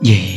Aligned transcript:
di 0.00 0.29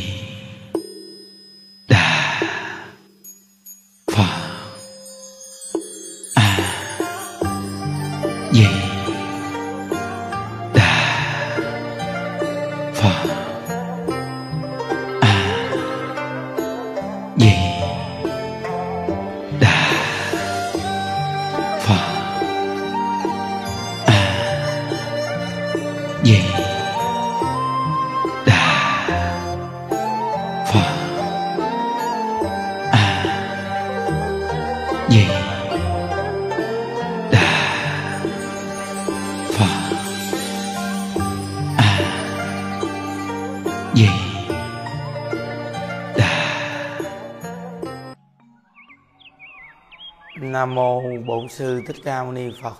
Nam 50.64 50.74
mô 50.74 51.02
Bổn 51.26 51.48
sư 51.48 51.82
Thích 51.86 51.96
Ca 52.04 52.22
Mâu 52.22 52.32
Ni 52.32 52.50
Phật. 52.62 52.74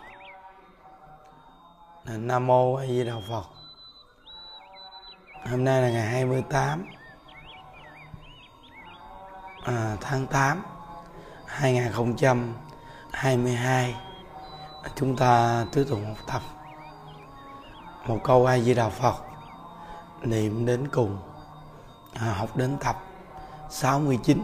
Nam 2.04 2.46
mô 2.46 2.74
A 2.74 2.86
Di 2.86 3.04
Đà 3.04 3.14
Phật. 3.28 3.44
Hôm 5.50 5.64
nay 5.64 5.82
là 5.82 5.90
ngày 5.90 6.06
28 6.06 6.86
à, 9.64 9.96
tháng 10.00 10.26
8 10.26 10.62
2022. 11.46 13.94
Chúng 14.96 15.16
ta 15.16 15.64
tiếp 15.72 15.84
tục 15.88 15.98
học 16.08 16.18
tập 16.26 16.42
một 18.06 18.18
câu 18.24 18.46
A 18.46 18.58
Di 18.58 18.74
Đà 18.74 18.88
Phật 18.88 19.14
niệm 20.22 20.66
đến 20.66 20.88
cùng 20.88 21.18
à, 22.14 22.32
học 22.32 22.56
đến 22.56 22.76
tập 22.80 22.96
69 23.70 24.42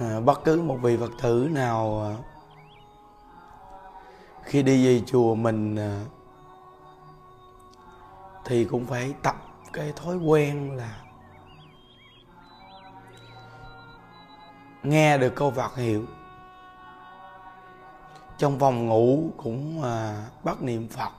à, 0.00 0.20
bất 0.20 0.44
cứ 0.44 0.62
một 0.62 0.78
vị 0.82 0.96
phật 0.96 1.12
tử 1.22 1.48
nào 1.50 2.02
à, 2.02 2.12
khi 4.42 4.62
đi 4.62 4.86
về 4.86 5.02
chùa 5.06 5.34
mình 5.34 5.76
à, 5.76 6.04
thì 8.44 8.64
cũng 8.64 8.86
phải 8.86 9.14
tập 9.22 9.36
cái 9.72 9.92
thói 9.96 10.16
quen 10.16 10.76
là 10.76 11.04
nghe 14.84 15.18
được 15.18 15.32
câu 15.36 15.50
Phật 15.50 15.76
hiệu. 15.76 16.06
Trong 18.38 18.58
phòng 18.58 18.86
ngủ 18.86 19.30
cũng 19.36 19.82
à, 19.82 20.26
bắt 20.44 20.62
niệm 20.62 20.88
Phật. 20.88 21.10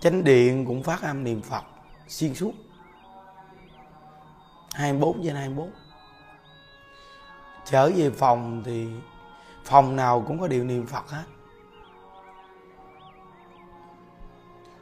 Chánh 0.00 0.24
điện 0.24 0.64
cũng 0.66 0.82
phát 0.82 1.02
âm 1.02 1.24
niệm 1.24 1.42
Phật 1.42 1.64
xuyên 2.08 2.34
suốt. 2.34 2.52
24 4.72 5.22
trên 5.24 5.34
24 5.36 5.70
trở 7.66 7.90
về 7.96 8.10
phòng 8.10 8.62
thì 8.64 8.88
phòng 9.64 9.96
nào 9.96 10.24
cũng 10.26 10.40
có 10.40 10.48
điều 10.48 10.64
niệm 10.64 10.86
Phật 10.86 11.10
hết. 11.10 11.24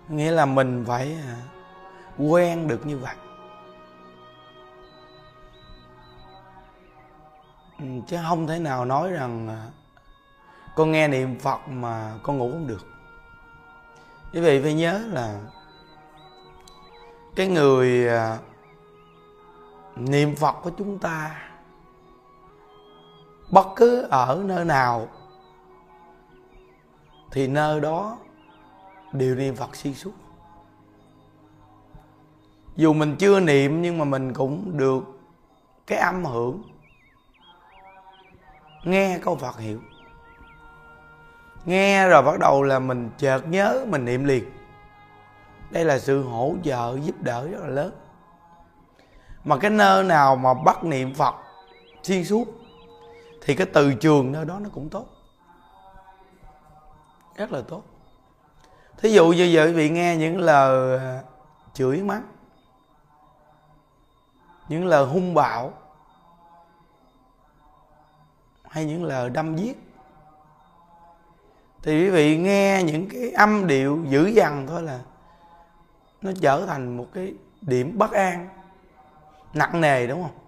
Nghĩa 0.08 0.30
là 0.30 0.46
mình 0.46 0.84
phải 0.86 1.16
à, 1.26 1.36
quen 2.18 2.68
được 2.68 2.86
như 2.86 2.98
vậy. 2.98 3.14
Ừ, 7.78 7.86
chứ 8.06 8.18
không 8.28 8.46
thể 8.46 8.58
nào 8.58 8.84
nói 8.84 9.10
rằng 9.10 9.48
à, 9.48 9.66
con 10.76 10.92
nghe 10.92 11.08
niệm 11.08 11.38
Phật 11.38 11.68
mà 11.68 12.14
con 12.22 12.38
ngủ 12.38 12.50
không 12.52 12.66
được. 12.66 12.86
Quý 14.32 14.40
vị 14.40 14.62
phải 14.62 14.74
nhớ 14.74 15.00
là 15.12 15.40
cái 17.36 17.48
người 17.48 18.08
à, 18.08 18.38
niệm 19.96 20.36
Phật 20.36 20.56
của 20.62 20.70
chúng 20.78 20.98
ta 20.98 21.40
bất 23.50 23.66
cứ 23.76 24.02
ở 24.10 24.42
nơi 24.44 24.64
nào, 24.64 25.08
thì 27.30 27.46
nơi 27.46 27.80
đó 27.80 28.18
đều 29.12 29.34
niệm 29.34 29.56
Phật 29.56 29.76
xuyên 29.76 29.94
suốt. 29.94 30.12
Dù 32.76 32.92
mình 32.92 33.16
chưa 33.18 33.40
niệm, 33.40 33.82
nhưng 33.82 33.98
mà 33.98 34.04
mình 34.04 34.34
cũng 34.34 34.76
được 34.76 35.04
cái 35.86 35.98
âm 35.98 36.24
hưởng, 36.24 36.62
nghe 38.84 39.18
câu 39.22 39.36
Phật 39.36 39.58
hiệu. 39.58 39.80
Nghe 41.64 42.08
rồi 42.08 42.22
bắt 42.22 42.38
đầu 42.38 42.62
là 42.62 42.78
mình 42.78 43.10
chợt 43.18 43.48
nhớ 43.48 43.84
mình 43.88 44.04
niệm 44.04 44.24
liền. 44.24 44.44
Đây 45.70 45.84
là 45.84 45.98
sự 45.98 46.22
hỗ 46.22 46.54
trợ 46.64 46.98
giúp 47.02 47.14
đỡ 47.20 47.48
rất 47.48 47.60
là 47.60 47.68
lớn. 47.68 47.92
Mà 49.44 49.56
cái 49.56 49.70
nơi 49.70 50.04
nào 50.04 50.36
mà 50.36 50.54
bắt 50.54 50.84
niệm 50.84 51.14
Phật 51.14 51.34
xuyên 52.02 52.24
suốt 52.24 52.44
thì 53.44 53.54
cái 53.54 53.66
từ 53.72 53.94
trường 53.94 54.32
nơi 54.32 54.44
đó 54.44 54.58
nó 54.58 54.68
cũng 54.72 54.88
tốt. 54.88 55.06
Rất 57.36 57.52
là 57.52 57.62
tốt. 57.68 57.82
Thí 58.98 59.12
dụ 59.12 59.28
như 59.28 59.44
giờ 59.44 59.64
quý 59.64 59.72
vị 59.72 59.90
nghe 59.90 60.16
những 60.16 60.38
lời 60.38 60.98
à, 60.98 61.22
chửi 61.74 62.02
mắng, 62.02 62.22
những 64.68 64.86
lời 64.86 65.06
hung 65.06 65.34
bạo, 65.34 65.72
hay 68.64 68.84
những 68.84 69.04
lời 69.04 69.30
đâm 69.30 69.56
giết, 69.56 69.92
thì 71.82 72.04
quý 72.04 72.10
vị 72.10 72.38
nghe 72.38 72.82
những 72.82 73.08
cái 73.08 73.30
âm 73.30 73.66
điệu 73.66 74.04
dữ 74.08 74.26
dằn 74.26 74.66
thôi 74.66 74.82
là 74.82 75.00
nó 76.22 76.30
trở 76.40 76.66
thành 76.66 76.96
một 76.96 77.06
cái 77.14 77.34
điểm 77.60 77.98
bất 77.98 78.12
an, 78.12 78.48
nặng 79.54 79.80
nề, 79.80 80.06
đúng 80.06 80.22
không? 80.22 80.43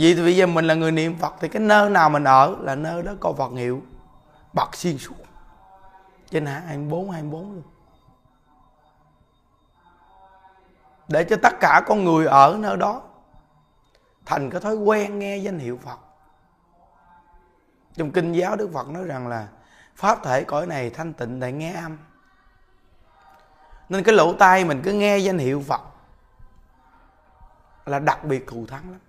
Vì 0.00 0.14
thì 0.14 0.22
bây 0.22 0.36
giờ 0.36 0.46
mình 0.46 0.64
là 0.64 0.74
người 0.74 0.92
niệm 0.92 1.18
Phật 1.18 1.34
thì 1.40 1.48
cái 1.48 1.62
nơi 1.62 1.90
nào 1.90 2.10
mình 2.10 2.24
ở 2.24 2.56
là 2.60 2.74
nơi 2.74 3.02
đó 3.02 3.12
có 3.20 3.32
Phật 3.32 3.52
hiệu. 3.52 3.82
Bật 4.52 4.74
xuyên 4.74 4.98
suốt. 4.98 5.14
Trên 6.30 6.46
24 6.46 7.10
24 7.10 7.52
luôn. 7.52 7.62
Để 11.08 11.24
cho 11.24 11.36
tất 11.42 11.60
cả 11.60 11.82
con 11.86 12.04
người 12.04 12.26
ở 12.26 12.56
nơi 12.60 12.76
đó 12.76 13.02
thành 14.26 14.50
cái 14.50 14.60
thói 14.60 14.74
quen 14.74 15.18
nghe 15.18 15.36
danh 15.36 15.58
hiệu 15.58 15.78
Phật. 15.82 15.98
Trong 17.96 18.10
kinh 18.10 18.32
giáo 18.32 18.56
Đức 18.56 18.70
Phật 18.74 18.88
nói 18.88 19.04
rằng 19.04 19.28
là 19.28 19.48
pháp 19.96 20.24
thể 20.24 20.44
cõi 20.44 20.66
này 20.66 20.90
thanh 20.90 21.12
tịnh 21.12 21.40
để 21.40 21.52
nghe 21.52 21.72
âm. 21.72 21.98
Nên 23.88 24.04
cái 24.04 24.14
lỗ 24.14 24.32
tai 24.32 24.64
mình 24.64 24.80
cứ 24.84 24.92
nghe 24.92 25.18
danh 25.18 25.38
hiệu 25.38 25.62
Phật 25.66 25.80
là 27.86 27.98
đặc 27.98 28.24
biệt 28.24 28.46
thù 28.46 28.66
thắng 28.66 28.90
lắm 28.90 29.00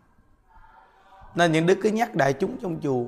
nên 1.35 1.51
những 1.51 1.65
đức 1.65 1.79
cứ 1.83 1.89
nhắc 1.89 2.15
đại 2.15 2.33
chúng 2.33 2.57
trong 2.61 2.79
chùa 2.81 3.05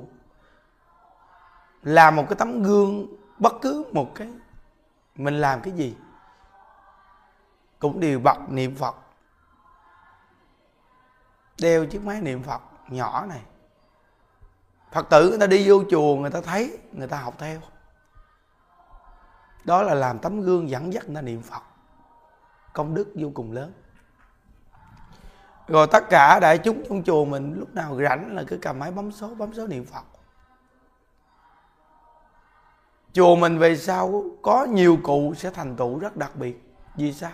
làm 1.82 2.16
một 2.16 2.24
cái 2.28 2.36
tấm 2.38 2.62
gương 2.62 3.06
bất 3.38 3.52
cứ 3.62 3.84
một 3.92 4.14
cái 4.14 4.28
mình 5.14 5.40
làm 5.40 5.60
cái 5.60 5.72
gì. 5.72 5.96
Cũng 7.78 8.00
đều 8.00 8.20
bật 8.20 8.38
niệm 8.48 8.76
phật, 8.76 8.96
đeo 11.60 11.86
chiếc 11.86 12.04
máy 12.04 12.20
niệm 12.20 12.42
phật 12.42 12.60
nhỏ 12.88 13.26
này. 13.26 13.40
Phật 14.92 15.06
tử 15.10 15.28
người 15.28 15.38
ta 15.38 15.46
đi 15.46 15.68
vô 15.68 15.82
chùa 15.90 16.16
người 16.16 16.30
ta 16.30 16.40
thấy, 16.40 16.78
người 16.92 17.08
ta 17.08 17.18
học 17.18 17.34
theo. 17.38 17.60
Đó 19.64 19.82
là 19.82 19.94
làm 19.94 20.18
tấm 20.18 20.40
gương 20.40 20.70
dẫn 20.70 20.92
dắt 20.92 21.04
người 21.06 21.14
ta 21.14 21.22
niệm 21.22 21.42
phật. 21.42 21.62
Công 22.72 22.94
đức 22.94 23.12
vô 23.14 23.30
cùng 23.34 23.52
lớn 23.52 23.72
rồi 25.68 25.86
tất 25.86 26.10
cả 26.10 26.40
đại 26.40 26.58
chúng 26.58 26.82
trong 26.88 27.02
chùa 27.02 27.24
mình 27.24 27.54
lúc 27.58 27.74
nào 27.74 27.98
rảnh 28.02 28.36
là 28.36 28.44
cứ 28.46 28.58
cầm 28.62 28.78
máy 28.78 28.90
bấm 28.90 29.12
số 29.12 29.34
bấm 29.34 29.54
số 29.54 29.66
niệm 29.66 29.84
phật. 29.84 30.04
Chùa 33.12 33.36
mình 33.36 33.58
về 33.58 33.76
sau 33.76 34.24
có 34.42 34.66
nhiều 34.70 34.98
cụ 35.02 35.34
sẽ 35.36 35.50
thành 35.50 35.76
tựu 35.76 35.98
rất 35.98 36.16
đặc 36.16 36.36
biệt. 36.36 36.62
Vì 36.96 37.12
sao? 37.12 37.32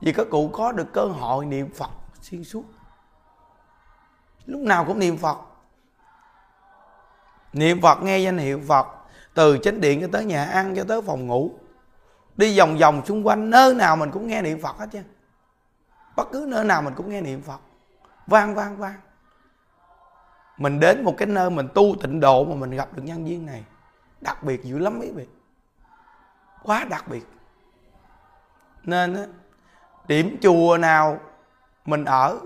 Vì 0.00 0.12
các 0.12 0.26
cụ 0.30 0.50
có 0.52 0.72
được 0.72 0.92
cơ 0.92 1.04
hội 1.04 1.46
niệm 1.46 1.70
phật 1.74 1.90
xuyên 2.20 2.44
suốt. 2.44 2.64
Lúc 4.46 4.60
nào 4.60 4.84
cũng 4.84 4.98
niệm 4.98 5.16
phật. 5.16 5.38
Niệm 7.52 7.80
phật, 7.80 8.02
nghe 8.02 8.18
danh 8.18 8.38
hiệu 8.38 8.60
phật, 8.68 8.86
từ 9.34 9.58
chánh 9.62 9.80
điện 9.80 10.00
cho 10.00 10.08
tới 10.12 10.24
nhà 10.24 10.44
ăn, 10.44 10.76
cho 10.76 10.84
tới 10.88 11.02
phòng 11.02 11.26
ngủ. 11.26 11.50
Đi 12.36 12.58
vòng 12.58 12.78
vòng 12.78 13.02
xung 13.06 13.26
quanh, 13.26 13.50
nơi 13.50 13.74
nào 13.74 13.96
mình 13.96 14.10
cũng 14.10 14.26
nghe 14.26 14.42
niệm 14.42 14.60
phật 14.62 14.78
hết 14.78 14.86
chứ 14.92 15.02
bất 16.16 16.28
cứ 16.32 16.46
nơi 16.48 16.64
nào 16.64 16.82
mình 16.82 16.94
cũng 16.94 17.10
nghe 17.10 17.20
niệm 17.20 17.42
phật. 17.42 17.60
Vang 18.26 18.54
vang 18.54 18.76
vang. 18.76 19.00
Mình 20.56 20.80
đến 20.80 21.04
một 21.04 21.14
cái 21.18 21.28
nơi 21.28 21.50
mình 21.50 21.68
tu 21.74 21.96
tịnh 22.02 22.20
độ 22.20 22.44
mà 22.44 22.54
mình 22.54 22.70
gặp 22.70 22.88
được 22.92 23.02
nhân 23.02 23.24
viên 23.24 23.46
này. 23.46 23.64
Đặc 24.20 24.42
biệt 24.42 24.64
dữ 24.64 24.78
lắm 24.78 24.98
mấy 24.98 25.12
vị. 25.12 25.26
Quá 26.62 26.84
đặc 26.84 27.08
biệt. 27.08 27.26
Nên 28.82 29.14
á, 29.14 29.22
điểm 30.08 30.38
chùa 30.42 30.78
nào 30.80 31.20
mình 31.84 32.04
ở 32.04 32.40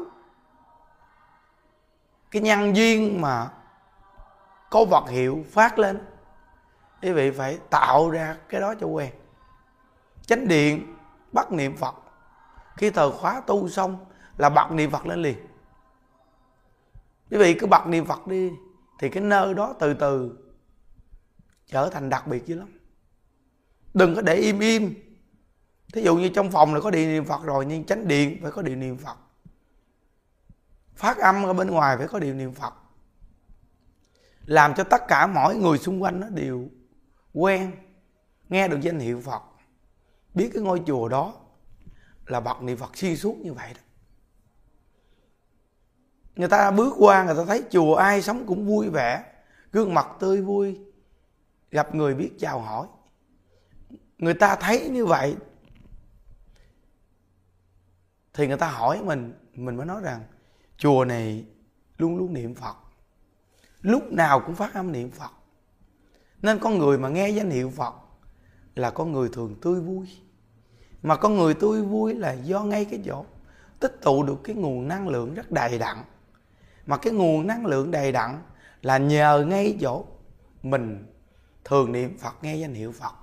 cái 2.31 2.43
nhân 2.43 2.77
duyên 2.77 3.21
mà 3.21 3.49
có 4.71 4.85
vật 4.85 5.09
hiệu 5.09 5.45
phát 5.53 5.79
lên 5.79 6.07
quý 7.03 7.13
vị 7.13 7.31
phải 7.31 7.59
tạo 7.71 8.11
ra 8.11 8.37
cái 8.49 8.61
đó 8.61 8.75
cho 8.81 8.87
quen. 8.87 9.13
Chánh 10.27 10.49
điện 10.49 10.97
bắt 11.33 11.53
niệm 11.53 11.77
phật 11.77 11.95
khi 12.77 12.91
thờ 12.91 13.11
khóa 13.11 13.43
tu 13.47 13.69
xong 13.69 14.07
là 14.37 14.49
bật 14.49 14.73
niệm 14.73 14.91
phật 14.91 15.07
lên 15.07 15.23
liền. 15.23 15.39
Quý 17.31 17.39
vị 17.39 17.55
cứ 17.55 17.67
bật 17.67 17.87
niệm 17.87 18.07
phật 18.07 18.27
đi, 18.27 18.51
thì 18.99 19.09
cái 19.09 19.23
nơi 19.23 19.55
đó 19.55 19.75
từ 19.79 19.95
từ 19.95 20.39
trở 21.67 21.91
thành 21.91 22.09
đặc 22.09 22.27
biệt 22.27 22.47
dữ 22.47 22.55
lắm. 22.55 22.79
Đừng 23.95 24.15
có 24.15 24.23
để 24.23 24.35
im 24.35 24.59
im. 24.59 24.95
Thí 25.93 26.03
dụ 26.03 26.17
như 26.17 26.29
trong 26.29 26.51
phòng 26.51 26.75
là 26.75 26.81
có 26.81 26.91
điện 26.91 27.09
niệm 27.09 27.25
phật 27.25 27.43
rồi, 27.43 27.67
nhưng 27.67 27.85
tránh 27.85 28.09
điện 28.09 28.39
phải 28.43 28.51
có 28.51 28.63
điện 28.63 28.81
niệm 28.81 28.99
phật. 28.99 29.17
Phát 30.95 31.19
âm 31.19 31.43
ở 31.43 31.53
bên 31.53 31.71
ngoài 31.71 31.97
phải 31.97 32.09
có 32.09 32.19
điện 32.19 32.39
niệm 32.39 32.53
phật. 32.53 32.75
Làm 34.45 34.75
cho 34.75 34.85
tất 34.85 35.03
cả 35.09 35.27
mọi 35.27 35.57
người 35.57 35.79
xung 35.79 36.03
quanh 36.03 36.21
nó 36.21 36.29
đều 36.29 36.69
quen, 37.33 37.73
nghe 38.49 38.69
được 38.69 38.81
danh 38.81 38.99
hiệu 38.99 39.21
phật, 39.21 39.43
biết 40.35 40.51
cái 40.55 40.63
ngôi 40.63 40.83
chùa 40.87 41.09
đó 41.09 41.35
là 42.31 42.41
bậc 42.41 42.63
niệm 42.63 42.77
phật 42.77 42.97
xuyên 42.97 43.17
suốt 43.17 43.37
như 43.39 43.53
vậy 43.53 43.75
đó. 43.75 43.81
Người 46.37 46.49
ta 46.49 46.71
bước 46.71 46.95
qua, 46.99 47.25
người 47.25 47.35
ta 47.35 47.45
thấy 47.45 47.65
chùa 47.71 47.95
ai 47.95 48.23
sống 48.23 48.47
cũng 48.47 48.67
vui 48.67 48.89
vẻ, 48.89 49.25
gương 49.73 49.95
mặt 49.95 50.07
tươi 50.21 50.43
vui, 50.43 50.79
gặp 51.71 51.95
người 51.95 52.15
biết 52.15 52.31
chào 52.39 52.61
hỏi. 52.61 52.87
Người 54.19 54.35
ta 54.35 54.57
thấy 54.57 54.89
như 54.89 55.07
vậy 55.07 55.37
thì 58.33 58.47
người 58.47 58.57
ta 58.57 58.71
hỏi 58.71 59.03
mình 59.05 59.33
mình 59.55 59.77
mới 59.77 59.87
nói 59.87 60.01
rằng, 60.03 60.21
chùa 60.77 61.05
này 61.05 61.45
luôn 61.99 62.17
luôn 62.17 62.33
niệm 62.33 62.55
phật, 62.55 62.77
lúc 63.81 64.13
nào 64.13 64.41
cũng 64.47 64.55
phát 64.55 64.75
âm 64.75 64.93
niệm 64.93 65.11
phật. 65.11 65.31
Nên 66.43 66.59
con 66.59 66.79
người 66.79 66.99
mà 66.99 67.09
nghe 67.09 67.29
danh 67.29 67.51
hiệu 67.51 67.71
phật 67.71 67.95
là 68.75 68.91
con 68.91 69.13
người 69.13 69.29
thường 69.33 69.57
tươi 69.63 69.81
vui 69.81 70.09
mà 71.03 71.17
con 71.17 71.37
người 71.37 71.55
tôi 71.55 71.83
vui 71.83 72.15
là 72.15 72.33
do 72.33 72.63
ngay 72.63 72.85
cái 72.85 73.01
chỗ 73.05 73.25
tích 73.81 73.99
tụ 74.03 74.23
được 74.23 74.41
cái 74.45 74.57
nguồn 74.57 74.89
năng 74.89 75.09
lượng 75.09 75.35
rất 75.35 75.51
đầy 75.51 75.79
đặn. 75.79 75.97
Mà 76.87 76.97
cái 76.97 77.13
nguồn 77.13 77.47
năng 77.47 77.67
lượng 77.67 77.91
đầy 77.91 78.13
đặn 78.13 78.43
là 78.83 78.99
nhờ 78.99 79.45
ngay 79.49 79.79
chỗ 79.81 80.05
mình 80.63 81.07
thường 81.65 81.93
niệm 81.93 82.19
phật, 82.19 82.35
nghe 82.43 82.57
danh 82.57 82.75
hiệu 82.75 82.93
phật. 82.93 83.15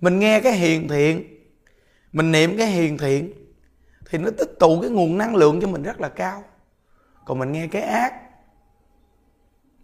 Mình 0.00 0.18
nghe 0.18 0.40
cái 0.40 0.52
hiền 0.52 0.88
thiện, 0.88 1.24
mình 2.12 2.32
niệm 2.32 2.56
cái 2.58 2.66
hiền 2.66 2.98
thiện 2.98 3.32
thì 4.06 4.18
nó 4.18 4.30
tích 4.38 4.50
tụ 4.60 4.80
cái 4.80 4.90
nguồn 4.90 5.18
năng 5.18 5.36
lượng 5.36 5.60
cho 5.60 5.68
mình 5.68 5.82
rất 5.82 6.00
là 6.00 6.08
cao. 6.08 6.44
Còn 7.24 7.38
mình 7.38 7.52
nghe 7.52 7.66
cái 7.66 7.82
ác, 7.82 8.12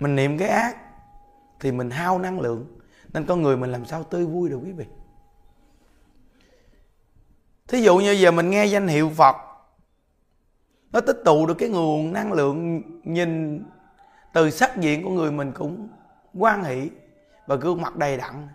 mình 0.01 0.17
niệm 0.17 0.39
cái 0.39 0.49
ác 0.49 0.77
thì 1.61 1.73
mình 1.73 1.91
hao 1.91 2.19
năng 2.19 2.41
lượng. 2.41 2.79
Nên 3.13 3.27
con 3.27 3.43
người 3.43 3.57
mình 3.57 3.73
làm 3.73 3.85
sao 3.85 4.05
tươi 4.05 4.27
vui 4.27 4.49
được 4.49 4.61
quý 4.65 4.73
vị? 4.73 4.85
Thí 7.69 7.83
dụ 7.83 7.99
như 7.99 8.13
giờ 8.13 8.31
mình 8.31 8.51
nghe 8.51 8.65
danh 8.65 8.89
hiệu 8.89 9.11
phật, 9.17 9.37
nó 10.93 11.01
tích 11.01 11.23
tụ 11.25 11.47
được 11.47 11.55
cái 11.59 11.69
nguồn 11.69 12.13
năng 12.13 12.33
lượng 12.33 12.83
nhìn 13.05 13.65
từ 14.33 14.51
sắc 14.51 14.77
diện 14.77 15.05
của 15.05 15.11
người 15.11 15.33
mình 15.33 15.53
cũng 15.53 15.89
quan 16.35 16.65
hỷ 16.65 16.91
và 17.47 17.57
gương 17.57 17.83
mặt 17.83 17.97
đầy 17.97 18.17
đặn. 18.17 18.49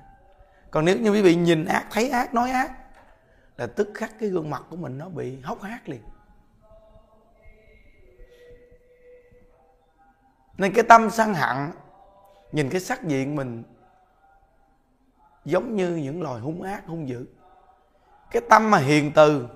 Còn 0.71 0.85
nếu 0.85 0.99
như 0.99 1.11
quý 1.11 1.21
vị 1.21 1.35
nhìn 1.35 1.65
ác, 1.65 1.85
thấy 1.91 2.09
ác, 2.09 2.33
nói 2.33 2.51
ác, 2.51 2.71
là 3.57 3.67
tức 3.67 3.91
khắc 3.93 4.19
cái 4.19 4.29
gương 4.29 4.49
mặt 4.49 4.63
của 4.69 4.75
mình 4.75 4.97
nó 4.97 5.09
bị 5.09 5.41
hốc 5.41 5.61
hác 5.61 5.89
liền. 5.89 6.01
Nên 10.57 10.73
cái 10.73 10.83
tâm 10.89 11.09
sân 11.09 11.33
hận, 11.33 11.71
nhìn 12.51 12.69
cái 12.69 12.81
sắc 12.81 13.03
diện 13.03 13.35
mình 13.35 13.63
giống 15.45 15.75
như 15.75 15.95
những 15.95 16.21
loài 16.21 16.41
hung 16.41 16.61
ác, 16.61 16.87
hung 16.87 17.09
dữ 17.09 17.25
cái 18.33 18.41
tâm 18.49 18.71
mà 18.71 18.77
hiền 18.77 19.11
từ 19.15 19.47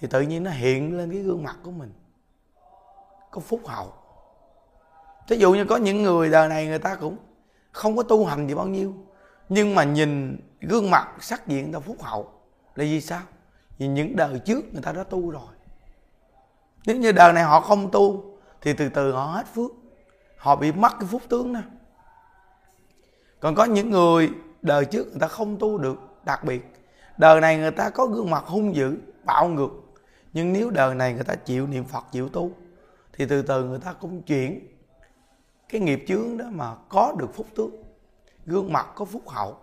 thì 0.00 0.08
tự 0.08 0.20
nhiên 0.20 0.44
nó 0.44 0.50
hiện 0.50 0.98
lên 0.98 1.10
cái 1.10 1.20
gương 1.20 1.42
mặt 1.42 1.56
của 1.62 1.70
mình. 1.70 1.92
Có 3.30 3.40
phúc 3.40 3.60
hậu. 3.64 3.92
Thí 5.28 5.36
dụ 5.36 5.52
như 5.52 5.64
có 5.64 5.76
những 5.76 6.02
người 6.02 6.30
đời 6.30 6.48
này 6.48 6.66
người 6.66 6.78
ta 6.78 6.94
cũng 6.94 7.16
không 7.72 7.96
có 7.96 8.02
tu 8.02 8.24
hành 8.24 8.48
gì 8.48 8.54
bao 8.54 8.66
nhiêu, 8.66 8.94
nhưng 9.48 9.74
mà 9.74 9.84
nhìn 9.84 10.40
gương 10.60 10.90
mặt 10.90 11.08
sắc 11.20 11.46
diện 11.46 11.64
người 11.64 11.80
ta 11.80 11.80
phúc 11.80 11.96
hậu 12.02 12.24
là 12.74 12.84
vì 12.84 13.00
sao? 13.00 13.22
Vì 13.78 13.86
những 13.86 14.16
đời 14.16 14.38
trước 14.38 14.72
người 14.72 14.82
ta 14.82 14.92
đã 14.92 15.04
tu 15.04 15.30
rồi. 15.30 15.52
Nếu 16.86 16.96
như 16.96 17.12
đời 17.12 17.32
này 17.32 17.44
họ 17.44 17.60
không 17.60 17.90
tu 17.90 18.36
thì 18.60 18.72
từ 18.72 18.88
từ 18.88 19.12
họ 19.12 19.24
hết 19.24 19.46
phước. 19.54 19.70
Họ 20.36 20.56
bị 20.56 20.72
mất 20.72 20.92
cái 21.00 21.08
phúc 21.10 21.22
tướng 21.28 21.52
đó. 21.52 21.60
Còn 23.40 23.54
có 23.54 23.64
những 23.64 23.90
người 23.90 24.30
đời 24.62 24.84
trước 24.84 25.04
người 25.04 25.20
ta 25.20 25.26
không 25.26 25.58
tu 25.58 25.78
được, 25.78 25.98
đặc 26.24 26.44
biệt 26.44 26.71
đời 27.16 27.40
này 27.40 27.56
người 27.56 27.70
ta 27.70 27.90
có 27.90 28.06
gương 28.06 28.30
mặt 28.30 28.44
hung 28.46 28.76
dữ, 28.76 28.96
bạo 29.24 29.48
ngược. 29.48 29.70
Nhưng 30.32 30.52
nếu 30.52 30.70
đời 30.70 30.94
này 30.94 31.14
người 31.14 31.24
ta 31.24 31.34
chịu 31.34 31.66
niệm 31.66 31.84
phật, 31.84 32.04
chịu 32.12 32.28
tu, 32.28 32.50
thì 33.12 33.26
từ 33.26 33.42
từ 33.42 33.64
người 33.64 33.78
ta 33.78 33.92
cũng 33.92 34.22
chuyển 34.22 34.68
cái 35.68 35.80
nghiệp 35.80 36.04
chướng 36.08 36.38
đó 36.38 36.44
mà 36.50 36.74
có 36.88 37.14
được 37.18 37.34
phúc 37.34 37.46
tướng 37.56 37.82
gương 38.46 38.72
mặt 38.72 38.86
có 38.94 39.04
phúc 39.04 39.28
hậu. 39.28 39.56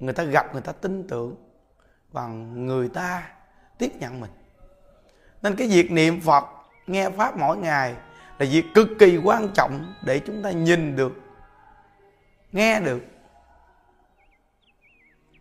Người 0.00 0.12
ta 0.12 0.24
gặp, 0.24 0.52
người 0.52 0.62
ta 0.62 0.72
tin 0.72 1.08
tưởng 1.08 1.36
và 2.12 2.26
người 2.26 2.88
ta 2.88 3.30
tiếp 3.78 3.92
nhận 4.00 4.20
mình. 4.20 4.30
Nên 5.42 5.56
cái 5.56 5.68
việc 5.68 5.90
niệm 5.90 6.20
phật, 6.20 6.44
nghe 6.86 7.10
pháp 7.10 7.36
mỗi 7.36 7.56
ngày 7.56 7.94
là 8.38 8.46
việc 8.50 8.64
cực 8.74 8.88
kỳ 8.98 9.18
quan 9.24 9.48
trọng 9.54 9.94
để 10.04 10.18
chúng 10.18 10.42
ta 10.42 10.50
nhìn 10.50 10.96
được, 10.96 11.12
nghe 12.52 12.80
được 12.80 13.02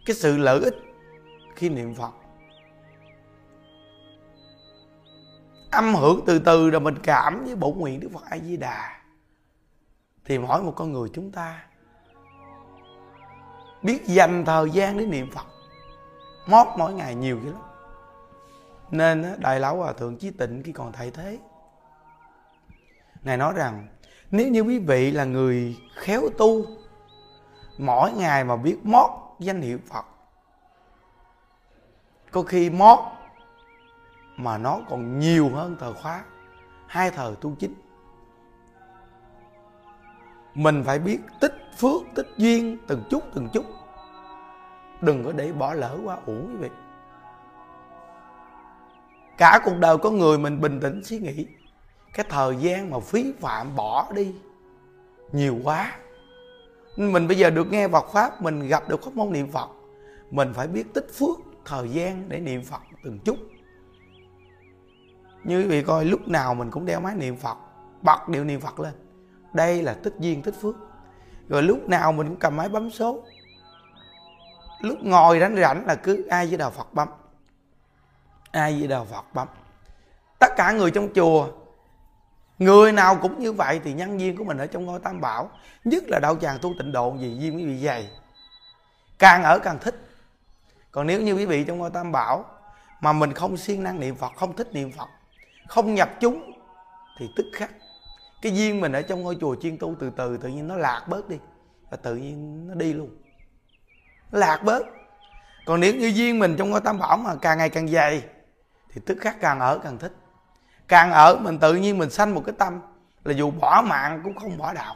cái 0.06 0.16
sự 0.16 0.38
lợi 0.38 0.60
ích 0.60 0.93
khi 1.56 1.70
niệm 1.70 1.96
phật. 1.96 2.12
Âm 5.72 5.96
hưởng 5.96 6.20
từ 6.26 6.40
từ 6.40 6.70
rồi 6.70 6.82
mình 6.82 6.96
cảm 7.04 7.44
với 7.46 7.56
bổn 7.56 7.78
nguyện 7.78 8.00
đức 8.00 8.10
phật 8.14 8.24
a 8.30 8.38
di 8.38 8.58
đà 8.58 9.02
thì 10.26 10.38
mỗi 10.38 10.64
một 10.64 10.74
con 10.76 10.92
người 10.92 11.10
chúng 11.14 11.32
ta 11.32 11.66
biết 13.84 14.06
dành 14.06 14.46
thời 14.46 14.70
gian 14.70 14.98
để 14.98 15.06
niệm 15.06 15.32
phật. 15.32 15.46
Mót 16.48 16.68
mỗi 16.78 16.94
ngày 16.94 17.16
nhiều 17.16 17.40
dữ 17.44 17.52
lắm. 17.52 17.62
Nên 18.92 19.36
đại 19.38 19.60
lão 19.60 19.78
hòa 19.78 19.94
thượng 19.94 20.18
chí 20.18 20.32
tịnh 20.32 20.64
khi 20.64 20.72
còn 20.72 20.92
thầy 20.92 21.12
thế, 21.12 21.40
ngài 23.22 23.38
nói 23.38 23.54
rằng, 23.56 23.88
nếu 24.32 24.48
như 24.48 24.62
quý 24.62 24.80
vị 24.80 25.12
là 25.12 25.26
người 25.26 25.78
khéo 25.96 26.22
tu, 26.38 26.66
mỗi 27.78 28.12
ngày 28.12 28.44
mà 28.44 28.56
biết 28.56 28.78
mót 28.84 29.10
danh 29.40 29.62
hiệu 29.62 29.80
phật 29.90 30.06
có 32.34 32.42
khi 32.42 32.70
mót 32.70 33.00
mà 34.38 34.58
nó 34.58 34.80
còn 34.90 35.20
nhiều 35.20 35.50
hơn 35.50 35.76
thờ 35.80 35.94
khóa. 36.02 36.24
Hai 36.88 37.12
thờ 37.12 37.36
tu 37.42 37.56
chính. 37.60 37.74
Mình 40.56 40.84
phải 40.86 41.00
biết 41.00 41.20
tích 41.40 41.56
phước, 41.78 42.02
tích 42.16 42.28
duyên 42.38 42.78
từng 42.88 43.04
chút 43.10 43.24
từng 43.34 43.50
chút. 43.54 43.66
Đừng 45.02 45.24
có 45.26 45.32
để 45.32 45.54
bỏ 45.54 45.74
lỡ 45.74 45.98
quá 46.04 46.18
uổng 46.26 46.48
quý 46.52 46.58
vị. 46.58 46.70
Cả 49.38 49.60
cuộc 49.66 49.78
đời 49.80 49.98
có 49.98 50.10
người 50.12 50.38
mình 50.38 50.62
bình 50.62 50.80
tĩnh 50.80 51.04
suy 51.04 51.20
nghĩ. 51.20 51.48
Cái 52.14 52.26
thời 52.30 52.56
gian 52.56 52.90
mà 52.90 53.00
phí 53.00 53.34
phạm 53.40 53.76
bỏ 53.76 54.08
đi 54.16 54.36
nhiều 55.32 55.58
quá. 55.64 55.98
Mình 56.98 57.28
bây 57.28 57.38
giờ 57.38 57.50
được 57.50 57.72
nghe 57.72 57.88
Phật 57.88 58.06
pháp, 58.14 58.42
mình 58.42 58.68
gặp 58.68 58.90
được 58.90 59.04
pháp 59.04 59.16
môn 59.16 59.32
niệm 59.32 59.52
Phật, 59.52 59.70
mình 60.32 60.54
phải 60.54 60.68
biết 60.68 60.94
tích 60.94 61.08
phước 61.20 61.53
thời 61.66 61.90
gian 61.90 62.30
để 62.30 62.40
niệm 62.40 62.64
Phật 62.64 62.82
từng 63.04 63.20
chút. 63.20 63.38
Như 65.44 65.62
quý 65.62 65.68
vị 65.68 65.84
coi, 65.84 66.06
lúc 66.06 66.28
nào 66.28 66.54
mình 66.56 66.72
cũng 66.72 66.86
đeo 66.86 67.00
máy 67.00 67.16
niệm 67.16 67.38
Phật, 67.38 67.58
bật 68.02 68.30
điệu 68.30 68.44
niệm 68.44 68.60
Phật 68.60 68.80
lên. 68.80 68.94
Đây 69.54 69.82
là 69.82 69.94
tích 69.94 70.14
duyên, 70.20 70.42
tích 70.42 70.56
phước. 70.62 70.76
Rồi 71.48 71.64
lúc 71.64 71.90
nào 71.90 72.12
mình 72.12 72.28
cũng 72.28 72.40
cầm 72.40 72.56
máy 72.56 72.70
bấm 72.70 72.90
số. 72.90 73.24
Lúc 74.82 74.98
ngồi 75.02 75.40
rảnh 75.40 75.56
rảnh 75.56 75.86
là 75.86 75.96
cứ 75.96 76.28
ai 76.30 76.48
với 76.48 76.58
đạo 76.58 76.72
Phật 76.72 76.94
bấm. 76.94 77.08
Ai 78.52 78.80
với 78.80 78.88
đạo 78.88 79.08
Phật 79.12 79.26
bấm. 79.34 79.48
Tất 80.40 80.54
cả 80.58 80.72
người 80.72 80.92
trong 80.92 81.10
chùa, 81.16 81.48
người 82.60 82.92
nào 82.92 83.18
cũng 83.22 83.40
như 83.40 83.54
vậy 83.54 83.82
thì 83.84 83.94
nhân 83.94 84.18
viên 84.18 84.38
của 84.38 84.44
mình 84.44 84.58
ở 84.58 84.68
trong 84.68 84.86
ngôi 84.86 85.00
tam 85.00 85.22
bảo, 85.22 85.50
nhất 85.84 86.04
là 86.08 86.20
đạo 86.20 86.36
tràng 86.36 86.58
tu 86.62 86.74
tịnh 86.80 86.92
độ 86.92 87.16
gì 87.20 87.38
duyên 87.40 87.58
quý 87.58 87.66
vị 87.66 87.78
dày. 87.78 88.10
Càng 89.20 89.44
ở 89.44 89.60
càng 89.60 89.78
thích 89.82 90.03
còn 90.94 91.08
nếu 91.08 91.22
như 91.22 91.34
quý 91.34 91.46
vị 91.46 91.64
trong 91.64 91.78
ngôi 91.78 91.90
tam 91.90 92.12
bảo 92.12 92.46
mà 93.02 93.14
mình 93.14 93.34
không 93.34 93.58
siêng 93.58 93.84
năng 93.84 94.00
niệm 94.00 94.16
phật, 94.16 94.32
không 94.36 94.56
thích 94.56 94.74
niệm 94.74 94.92
phật, 94.92 95.10
không 95.68 95.96
nhập 95.96 96.10
chúng, 96.20 96.52
thì 97.18 97.30
tức 97.36 97.46
khắc 97.54 97.72
cái 98.42 98.56
duyên 98.56 98.82
mình 98.82 98.92
ở 98.92 99.02
trong 99.02 99.22
ngôi 99.22 99.38
chùa 99.42 99.56
chuyên 99.56 99.78
tu 99.78 99.96
từ 100.00 100.10
từ 100.10 100.38
tự 100.38 100.50
nhiên 100.50 100.68
nó 100.68 100.76
lạc 100.76 101.04
bớt 101.08 101.30
đi 101.30 101.38
và 101.90 101.98
tự 101.98 102.16
nhiên 102.16 102.68
nó 102.68 102.76
đi 102.76 102.94
luôn. 102.94 103.10
Nó 104.32 104.40
lạc 104.40 104.64
bớt. 104.64 104.84
Còn 105.66 105.80
nếu 105.80 105.96
như 105.96 106.08
duyên 106.08 106.40
mình 106.40 106.56
trong 106.58 106.70
ngôi 106.70 106.82
tam 106.82 107.00
bảo 107.00 107.18
mà 107.18 107.36
càng 107.42 107.58
ngày 107.58 107.70
càng 107.70 107.88
dày, 107.88 108.24
thì 108.94 109.02
tức 109.06 109.18
khắc 109.22 109.42
càng 109.42 109.60
ở 109.60 109.80
càng 109.84 109.98
thích. 109.98 110.12
Càng 110.88 111.12
ở, 111.12 111.36
mình 111.42 111.60
tự 111.60 111.76
nhiên 111.76 111.98
mình 111.98 112.10
sanh 112.10 112.36
một 112.36 112.44
cái 112.46 112.56
tâm 112.58 112.82
là 113.24 113.34
dù 113.34 113.52
bỏ 113.52 113.84
mạng 113.86 114.22
cũng 114.24 114.36
không 114.36 114.58
bỏ 114.58 114.74
đạo. 114.74 114.96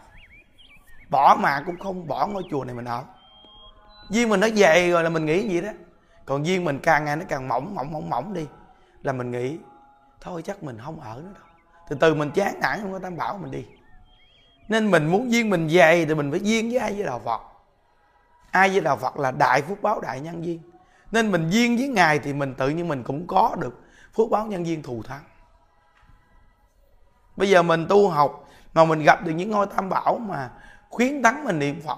Bỏ 1.09 1.37
mạng 1.39 1.63
cũng 1.65 1.79
không 1.79 2.07
bỏ 2.07 2.27
ngôi 2.27 2.43
chùa 2.51 2.63
này 2.63 2.75
mình 2.75 2.85
ở. 2.85 3.03
Duyên 4.09 4.29
mình 4.29 4.39
nó 4.39 4.49
dày 4.49 4.91
rồi 4.91 5.03
là 5.03 5.09
mình 5.09 5.25
nghĩ 5.25 5.49
gì 5.49 5.61
đó 5.61 5.69
còn 6.27 6.45
duyên 6.45 6.65
mình 6.65 6.79
càng 6.83 7.05
ngày 7.05 7.15
nó 7.15 7.25
càng 7.29 7.47
mỏng 7.47 7.75
mỏng 7.75 7.91
mỏng 7.91 8.09
mỏng 8.09 8.33
đi, 8.33 8.47
là 9.03 9.13
mình 9.13 9.31
nghĩ, 9.31 9.59
thôi 10.21 10.41
chắc 10.45 10.63
mình 10.63 10.77
không 10.85 10.99
ở 10.99 11.15
nữa 11.15 11.31
đâu. 11.33 11.43
Từ 11.89 11.95
từ 11.99 12.15
mình 12.15 12.31
chán 12.31 12.59
nản 12.61 12.79
trong 12.81 12.91
cái 12.91 12.99
tam 13.03 13.17
bảo 13.17 13.37
mình 13.37 13.51
đi. 13.51 13.65
Nên 14.67 14.91
mình 14.91 15.07
muốn 15.07 15.31
duyên 15.31 15.49
mình 15.49 15.69
dày 15.69 16.05
thì 16.05 16.15
mình 16.15 16.31
phải 16.31 16.39
duyên 16.39 16.69
với 16.69 16.77
ai 16.77 16.93
với 16.93 17.03
đạo 17.03 17.21
phật. 17.25 17.41
Ai 18.51 18.69
với 18.69 18.81
đạo 18.81 18.97
phật 18.97 19.17
là 19.17 19.31
đại 19.31 19.61
phước 19.61 19.81
báo 19.81 19.99
đại 19.99 20.19
nhân 20.19 20.45
duyên. 20.45 20.59
Nên 21.11 21.31
mình 21.31 21.49
duyên 21.49 21.77
với 21.77 21.87
ngài 21.87 22.19
thì 22.19 22.33
mình 22.33 22.55
tự 22.55 22.69
nhiên 22.69 22.87
mình 22.87 23.03
cũng 23.03 23.27
có 23.27 23.55
được 23.59 23.83
phước 24.13 24.29
báo 24.29 24.45
nhân 24.45 24.65
duyên 24.65 24.83
thù 24.83 25.03
thắng. 25.03 25.23
Bây 27.35 27.49
giờ 27.49 27.61
mình 27.61 27.85
tu 27.89 28.09
học 28.09 28.47
mà 28.73 28.85
mình 28.85 29.03
gặp 29.03 29.23
được 29.23 29.31
những 29.31 29.51
ngôi 29.51 29.65
tam 29.65 29.89
bảo 29.89 30.17
mà 30.17 30.51
khuyến 30.89 31.23
tấn 31.23 31.43
mình 31.43 31.59
niệm 31.59 31.81
phật, 31.81 31.97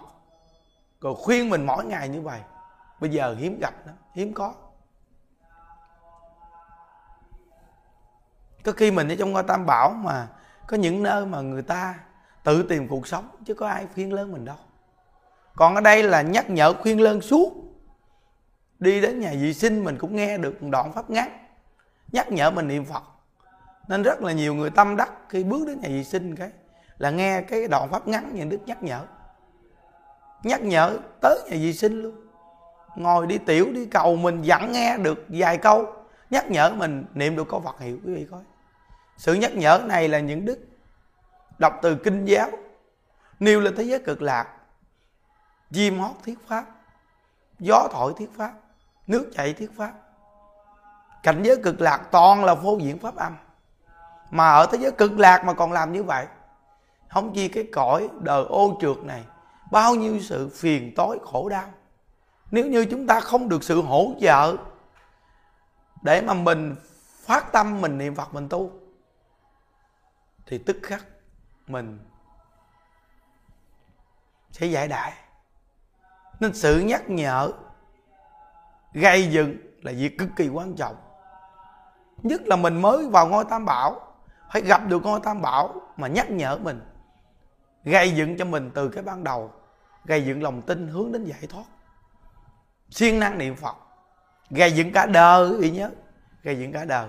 rồi 1.01 1.15
khuyên 1.17 1.49
mình 1.49 1.65
mỗi 1.65 1.85
ngày 1.85 2.09
như 2.09 2.21
vậy 2.21 2.39
bây 2.99 3.09
giờ 3.09 3.35
hiếm 3.39 3.59
gặp 3.59 3.73
lắm, 3.85 3.95
hiếm 4.13 4.33
có. 4.33 4.53
Có 8.63 8.71
khi 8.71 8.91
mình 8.91 9.09
ở 9.09 9.15
trong 9.19 9.31
ngôi 9.31 9.43
tam 9.43 9.65
bảo 9.65 9.89
mà 9.89 10.27
có 10.67 10.77
những 10.77 11.03
nơi 11.03 11.25
mà 11.25 11.41
người 11.41 11.61
ta 11.61 11.99
tự 12.43 12.63
tìm 12.63 12.87
cuộc 12.87 13.07
sống 13.07 13.29
chứ 13.45 13.53
có 13.53 13.67
ai 13.67 13.87
khuyên 13.93 14.13
lớn 14.13 14.31
mình 14.31 14.45
đâu. 14.45 14.57
Còn 15.55 15.75
ở 15.75 15.81
đây 15.81 16.03
là 16.03 16.21
nhắc 16.21 16.49
nhở 16.49 16.73
khuyên 16.73 17.01
lơn 17.01 17.21
suốt. 17.21 17.53
Đi 18.79 19.01
đến 19.01 19.19
nhà 19.19 19.31
vệ 19.41 19.53
sinh 19.53 19.83
mình 19.83 19.97
cũng 19.97 20.15
nghe 20.15 20.37
được 20.37 20.63
một 20.63 20.69
đoạn 20.71 20.93
pháp 20.93 21.09
ngắn 21.09 21.39
nhắc 22.11 22.31
nhở 22.31 22.51
mình 22.51 22.67
niệm 22.67 22.85
phật. 22.85 23.03
Nên 23.87 24.03
rất 24.03 24.21
là 24.21 24.33
nhiều 24.33 24.53
người 24.55 24.69
tâm 24.69 24.95
đắc 24.95 25.11
khi 25.29 25.43
bước 25.43 25.67
đến 25.67 25.81
nhà 25.81 25.89
vệ 25.89 26.03
sinh 26.03 26.35
cái 26.35 26.51
là 26.97 27.09
nghe 27.09 27.41
cái 27.41 27.67
đoạn 27.67 27.89
pháp 27.89 28.07
ngắn 28.07 28.35
nhà 28.35 28.45
đức 28.45 28.59
nhắc 28.65 28.83
nhở. 28.83 29.05
Nhắc 30.43 30.61
nhở 30.61 30.97
tới 31.21 31.39
nhà 31.45 31.57
vệ 31.63 31.73
sinh 31.73 32.01
luôn 32.01 32.28
ngồi 32.95 33.27
đi 33.27 33.37
tiểu 33.37 33.71
đi 33.73 33.85
cầu 33.85 34.15
mình 34.15 34.41
vẫn 34.45 34.71
nghe 34.71 34.97
được 34.97 35.25
vài 35.29 35.57
câu. 35.57 35.93
Nhắc 36.29 36.51
nhở 36.51 36.69
mình, 36.69 37.05
niệm 37.13 37.35
được 37.35 37.47
câu 37.49 37.61
Phật 37.61 37.79
hiệu, 37.79 37.97
quý 38.05 38.13
vị 38.15 38.27
coi. 38.31 38.41
Sự 39.17 39.33
nhắc 39.33 39.55
nhở 39.55 39.81
này 39.85 40.07
là 40.07 40.19
những 40.19 40.45
đức 40.45 40.59
đọc 41.59 41.79
từ 41.81 41.95
kinh 41.95 42.25
giáo. 42.25 42.49
Nêu 43.39 43.59
lên 43.59 43.75
thế 43.77 43.83
giới 43.83 43.99
cực 43.99 44.21
lạc. 44.21 44.47
Chim 45.71 45.99
hót 45.99 46.11
thiết 46.23 46.35
pháp. 46.47 46.65
Gió 47.59 47.87
thổi 47.91 48.13
thiết 48.17 48.29
pháp. 48.37 48.51
Nước 49.07 49.31
chảy 49.35 49.53
thiết 49.53 49.71
pháp. 49.77 49.93
Cảnh 51.23 51.43
giới 51.43 51.57
cực 51.63 51.81
lạc 51.81 51.97
toàn 52.11 52.45
là 52.45 52.55
phô 52.55 52.77
diễn 52.77 52.99
pháp 52.99 53.15
âm. 53.15 53.35
Mà 54.31 54.49
ở 54.49 54.65
thế 54.71 54.77
giới 54.77 54.91
cực 54.91 55.19
lạc 55.19 55.45
mà 55.45 55.53
còn 55.53 55.71
làm 55.71 55.93
như 55.93 56.03
vậy. 56.03 56.25
Không 57.09 57.33
chi 57.33 57.47
cái 57.47 57.67
cõi 57.73 58.09
đời 58.19 58.43
ô 58.49 58.77
trượt 58.81 58.97
này. 59.03 59.23
Bao 59.71 59.95
nhiêu 59.95 60.19
sự 60.21 60.49
phiền 60.55 60.93
tối 60.95 61.19
khổ 61.23 61.49
đau 61.49 61.67
nếu 62.51 62.65
như 62.65 62.85
chúng 62.85 63.07
ta 63.07 63.19
không 63.19 63.49
được 63.49 63.63
sự 63.63 63.81
hỗ 63.81 64.13
trợ 64.21 64.57
để 66.01 66.21
mà 66.21 66.33
mình 66.33 66.75
phát 67.25 67.51
tâm, 67.51 67.81
mình 67.81 67.97
niệm 67.97 68.15
phật, 68.15 68.33
mình 68.33 68.49
tu, 68.49 68.71
thì 70.45 70.57
tức 70.57 70.77
khắc 70.83 71.05
mình 71.67 71.99
sẽ 74.51 74.65
giải 74.65 74.87
đại. 74.87 75.13
Nên 76.39 76.53
sự 76.53 76.79
nhắc 76.79 77.09
nhở, 77.09 77.51
gây 78.93 79.31
dựng 79.31 79.57
là 79.81 79.91
việc 79.95 80.17
cực 80.17 80.29
kỳ 80.35 80.49
quan 80.49 80.75
trọng. 80.75 80.95
Nhất 82.23 82.41
là 82.41 82.55
mình 82.55 82.81
mới 82.81 83.07
vào 83.09 83.27
ngôi 83.27 83.45
tam 83.45 83.65
bảo, 83.65 84.13
phải 84.51 84.61
gặp 84.61 84.87
được 84.87 85.03
ngôi 85.03 85.19
tam 85.23 85.41
bảo 85.41 85.81
mà 85.97 86.07
nhắc 86.07 86.31
nhở 86.31 86.57
mình, 86.57 86.81
gây 87.83 88.11
dựng 88.11 88.37
cho 88.37 88.45
mình 88.45 88.71
từ 88.73 88.89
cái 88.89 89.03
ban 89.03 89.23
đầu, 89.23 89.51
gây 90.05 90.25
dựng 90.25 90.43
lòng 90.43 90.61
tin 90.61 90.87
hướng 90.87 91.11
đến 91.11 91.25
giải 91.25 91.47
thoát 91.49 91.65
siêng 92.91 93.19
năng 93.19 93.37
niệm 93.37 93.55
phật. 93.55 93.75
Gây 94.49 94.71
dựng 94.71 94.91
cả 94.91 95.05
đời 95.05 95.51
quý 95.59 95.69
nhớ. 95.69 95.89
Gây 96.43 96.59
dựng 96.59 96.71
cả 96.71 96.85
đời. 96.85 97.07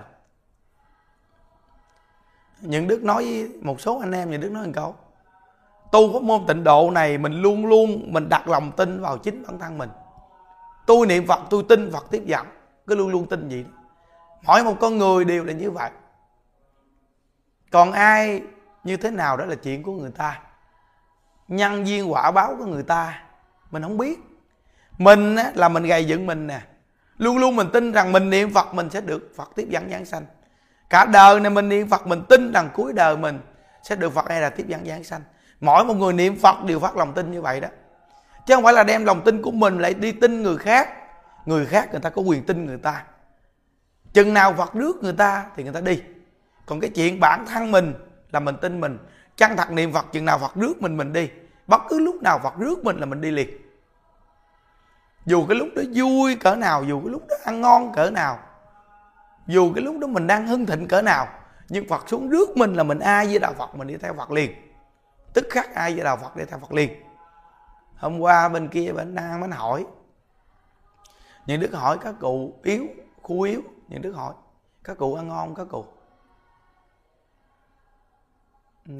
Những 2.61 2.87
đức 2.87 3.03
nói 3.03 3.23
với 3.23 3.49
một 3.61 3.81
số 3.81 3.99
anh 3.99 4.11
em, 4.11 4.31
những 4.31 4.41
đức 4.41 4.51
nói 4.51 4.65
một 4.65 4.71
câu. 4.75 4.95
Tu 5.91 6.13
có 6.13 6.19
môn 6.19 6.45
tịnh 6.47 6.63
độ 6.63 6.91
này, 6.91 7.17
mình 7.17 7.41
luôn 7.41 7.65
luôn, 7.65 8.13
mình 8.13 8.29
đặt 8.29 8.47
lòng 8.47 8.71
tin 8.71 9.01
vào 9.01 9.17
chính 9.17 9.43
bản 9.47 9.59
thân 9.59 9.77
mình. 9.77 9.89
Tôi 10.85 11.07
niệm 11.07 11.27
phật, 11.27 11.39
tôi 11.49 11.63
tin 11.69 11.91
phật 11.91 12.05
tiếp 12.11 12.23
dẫn 12.25 12.47
cứ 12.87 12.95
luôn 12.95 13.09
luôn 13.09 13.27
tin 13.29 13.49
gì 13.49 13.65
mỗi 14.43 14.63
một 14.63 14.75
con 14.79 14.97
người 14.97 15.25
đều 15.25 15.43
là 15.43 15.53
như 15.53 15.71
vậy. 15.71 15.91
Còn 17.71 17.91
ai 17.91 18.43
như 18.83 18.97
thế 18.97 19.11
nào 19.11 19.37
đó 19.37 19.45
là 19.45 19.55
chuyện 19.55 19.83
của 19.83 19.93
người 19.93 20.11
ta. 20.11 20.41
Nhân 21.47 21.87
duyên 21.87 22.11
quả 22.11 22.31
báo 22.31 22.55
của 22.57 22.65
người 22.65 22.83
ta, 22.83 23.23
mình 23.71 23.83
không 23.83 23.97
biết 23.97 24.19
mình 25.03 25.35
á, 25.35 25.51
là 25.55 25.69
mình 25.69 25.83
gầy 25.83 26.05
dựng 26.05 26.25
mình 26.25 26.47
nè. 26.47 26.61
Luôn 27.17 27.37
luôn 27.37 27.55
mình 27.55 27.67
tin 27.73 27.91
rằng 27.91 28.11
mình 28.11 28.29
niệm 28.29 28.53
phật 28.53 28.73
mình 28.73 28.89
sẽ 28.89 29.01
được 29.01 29.31
phật 29.35 29.51
tiếp 29.55 29.67
dẫn 29.69 29.89
giảng 29.91 30.05
sanh. 30.05 30.25
Cả 30.89 31.05
đời 31.05 31.39
này 31.39 31.49
mình 31.49 31.69
niệm 31.69 31.89
phật 31.89 32.07
mình 32.07 32.21
tin 32.29 32.51
rằng 32.51 32.69
cuối 32.73 32.93
đời 32.93 33.17
mình 33.17 33.39
sẽ 33.83 33.95
được 33.95 34.13
phật 34.13 34.29
hay 34.29 34.41
là 34.41 34.49
tiếp 34.49 34.67
dẫn 34.67 34.85
giảng 34.85 35.03
sanh. 35.03 35.21
Mỗi 35.59 35.85
một 35.85 35.93
người 35.93 36.13
niệm 36.13 36.39
phật 36.39 36.63
đều 36.63 36.79
phát 36.79 36.97
lòng 36.97 37.13
tin 37.13 37.31
như 37.31 37.41
vậy 37.41 37.59
đó. 37.59 37.67
Chứ 38.47 38.55
không 38.55 38.63
phải 38.63 38.73
là 38.73 38.83
đem 38.83 39.05
lòng 39.05 39.21
tin 39.25 39.41
của 39.41 39.51
mình 39.51 39.79
lại 39.79 39.93
đi 39.93 40.11
tin 40.11 40.43
người 40.43 40.57
khác. 40.57 40.89
Người 41.45 41.65
khác 41.65 41.87
người 41.91 42.01
ta 42.01 42.09
có 42.09 42.21
quyền 42.21 42.43
tin 42.43 42.65
người 42.65 42.77
ta. 42.77 43.03
Chừng 44.13 44.33
nào 44.33 44.53
phật 44.53 44.73
rước 44.73 45.03
người 45.03 45.13
ta 45.13 45.45
thì 45.55 45.63
người 45.63 45.73
ta 45.73 45.81
đi. 45.81 46.01
Còn 46.65 46.79
cái 46.79 46.89
chuyện 46.89 47.19
bản 47.19 47.45
thân 47.45 47.71
mình 47.71 47.93
là 48.31 48.39
mình 48.39 48.55
tin 48.61 48.79
mình. 48.79 48.97
Chăng 49.35 49.57
thật 49.57 49.71
niệm 49.71 49.93
phật 49.93 50.05
chừng 50.11 50.25
nào 50.25 50.39
phật 50.39 50.55
rước 50.55 50.81
mình 50.81 50.97
mình 50.97 51.13
đi. 51.13 51.29
Bất 51.67 51.81
cứ 51.89 51.99
lúc 51.99 52.23
nào 52.23 52.39
phật 52.43 52.57
rước 52.57 52.83
mình 52.83 52.97
là 52.97 53.05
mình 53.05 53.21
đi 53.21 53.31
liền 53.31 53.49
dù 55.25 55.45
cái 55.45 55.57
lúc 55.57 55.67
đó 55.75 55.81
vui 55.95 56.35
cỡ 56.35 56.55
nào, 56.55 56.83
dù 56.83 56.99
cái 56.99 57.09
lúc 57.09 57.27
đó 57.29 57.35
ăn 57.43 57.61
ngon 57.61 57.93
cỡ 57.93 58.09
nào, 58.11 58.39
dù 59.47 59.73
cái 59.75 59.83
lúc 59.83 59.95
đó 59.99 60.07
mình 60.07 60.27
đang 60.27 60.47
hưng 60.47 60.65
thịnh 60.65 60.87
cỡ 60.87 61.01
nào, 61.01 61.27
nhưng 61.69 61.87
phật 61.87 62.09
xuống 62.09 62.29
rước 62.29 62.57
mình 62.57 62.73
là 62.73 62.83
mình 62.83 62.99
ai 62.99 63.27
với 63.27 63.39
đạo 63.39 63.53
phật 63.53 63.75
mình 63.75 63.87
đi 63.87 63.97
theo 63.97 64.13
phật 64.13 64.31
liền. 64.31 64.51
Tức 65.33 65.47
khắc 65.49 65.75
ai 65.75 65.93
với 65.93 66.03
đạo 66.03 66.17
phật 66.17 66.35
đi 66.35 66.45
theo 66.45 66.59
phật 66.59 66.73
liền. 66.73 67.03
Hôm 67.95 68.19
qua 68.19 68.49
bên 68.49 68.67
kia 68.67 68.91
bên 68.91 69.15
đang 69.15 69.41
bên 69.41 69.51
hỏi, 69.51 69.85
những 71.45 71.61
đức 71.61 71.73
hỏi 71.73 71.97
các 72.01 72.15
cụ 72.19 72.53
yếu, 72.63 72.87
khu 73.21 73.41
yếu, 73.41 73.61
những 73.87 74.01
đức 74.01 74.11
hỏi, 74.11 74.33
các 74.83 74.97
cụ 74.97 75.15
ăn 75.15 75.27
ngon 75.27 75.55
các 75.55 75.67
cụ? 75.69 75.85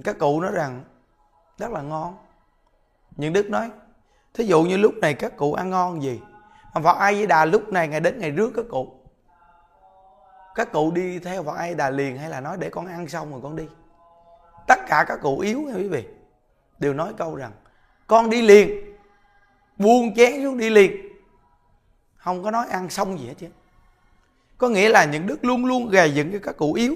Các 0.04 0.20
cụ 0.20 0.42
nói 0.42 0.52
rằng, 0.54 0.84
rất 1.58 1.72
là 1.72 1.82
ngon. 1.82 2.18
Những 3.16 3.34
đức 3.34 3.50
nói 3.50 3.72
thí 4.34 4.44
dụ 4.44 4.64
như 4.64 4.78
lúc 4.78 4.94
này 5.02 5.14
các 5.14 5.38
cụ 5.38 5.54
ăn 5.54 5.70
ngon 5.70 6.04
gì? 6.04 6.22
Mà 6.74 6.82
phật 6.82 6.98
ai 6.98 7.14
với 7.14 7.28
đà 7.28 7.46
lúc 7.46 7.70
này, 7.70 7.88
ngày 7.88 8.00
đến 8.00 8.20
ngày 8.20 8.32
rước 8.32 8.52
các 8.56 8.66
cụ. 8.70 8.94
Các 10.56 10.72
cụ 10.72 10.92
đi 10.92 11.20
theo 11.20 11.44
phật 11.44 11.56
ai 11.56 11.74
đà 11.74 11.90
liền 11.90 12.18
hay 12.18 12.30
là 12.30 12.42
nói 12.42 12.58
để 12.60 12.70
con 12.70 12.88
ăn 12.88 13.08
xong 13.08 13.32
rồi 13.32 13.40
con 13.44 13.56
đi? 13.56 13.68
Tất 14.68 14.80
cả 14.88 15.06
các 15.08 15.20
cụ 15.22 15.40
yếu 15.40 15.62
nha 15.62 15.74
quý 15.76 15.88
vị. 15.88 16.08
Đều 16.80 16.94
nói 16.94 17.14
câu 17.18 17.36
rằng, 17.36 17.52
con 18.08 18.30
đi 18.30 18.42
liền. 18.42 18.96
Buông 19.78 20.16
chén 20.16 20.44
xuống 20.44 20.58
đi 20.58 20.70
liền. 20.70 20.92
Không 22.18 22.44
có 22.44 22.52
nói 22.52 22.68
ăn 22.68 22.90
xong 22.90 23.20
gì 23.20 23.28
hết 23.28 23.34
chứ. 23.38 23.48
Có 24.58 24.70
nghĩa 24.70 24.90
là 24.90 25.06
những 25.06 25.28
đức 25.28 25.46
luôn 25.46 25.66
luôn 25.66 25.90
gầy 25.90 26.14
dựng 26.14 26.32
cho 26.32 26.40
các 26.44 26.58
cụ 26.58 26.74
yếu. 26.74 26.96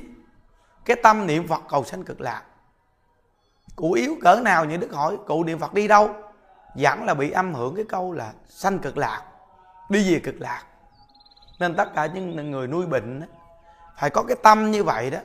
Cái 0.85 0.97
tâm 1.03 1.27
niệm 1.27 1.47
phật 1.47 1.61
cầu 1.69 1.83
sanh 1.83 2.03
cực 2.03 2.21
lạc. 2.21 2.43
Cụ 3.75 3.91
yếu 3.91 4.15
cỡ 4.21 4.39
nào, 4.43 4.65
những 4.65 4.79
đức 4.79 4.93
hỏi, 4.93 5.17
cụ 5.27 5.43
niệm 5.43 5.59
phật 5.59 5.73
đi 5.73 5.87
đâu? 5.87 6.15
Vẫn 6.75 7.03
là 7.03 7.13
bị 7.13 7.31
âm 7.31 7.53
hưởng 7.53 7.75
cái 7.75 7.85
câu 7.89 8.11
là 8.11 8.33
sanh 8.47 8.79
cực 8.79 8.97
lạc. 8.97 9.21
Đi 9.89 10.13
về 10.13 10.19
cực 10.19 10.35
lạc. 10.39 10.63
Nên 11.59 11.75
tất 11.75 11.93
cả 11.95 12.05
những 12.05 12.51
người 12.51 12.67
nuôi 12.67 12.85
bệnh 12.85 13.19
đó, 13.21 13.27
phải 13.97 14.09
có 14.09 14.23
cái 14.23 14.37
tâm 14.43 14.71
như 14.71 14.83
vậy 14.83 15.09
đó. 15.11 15.19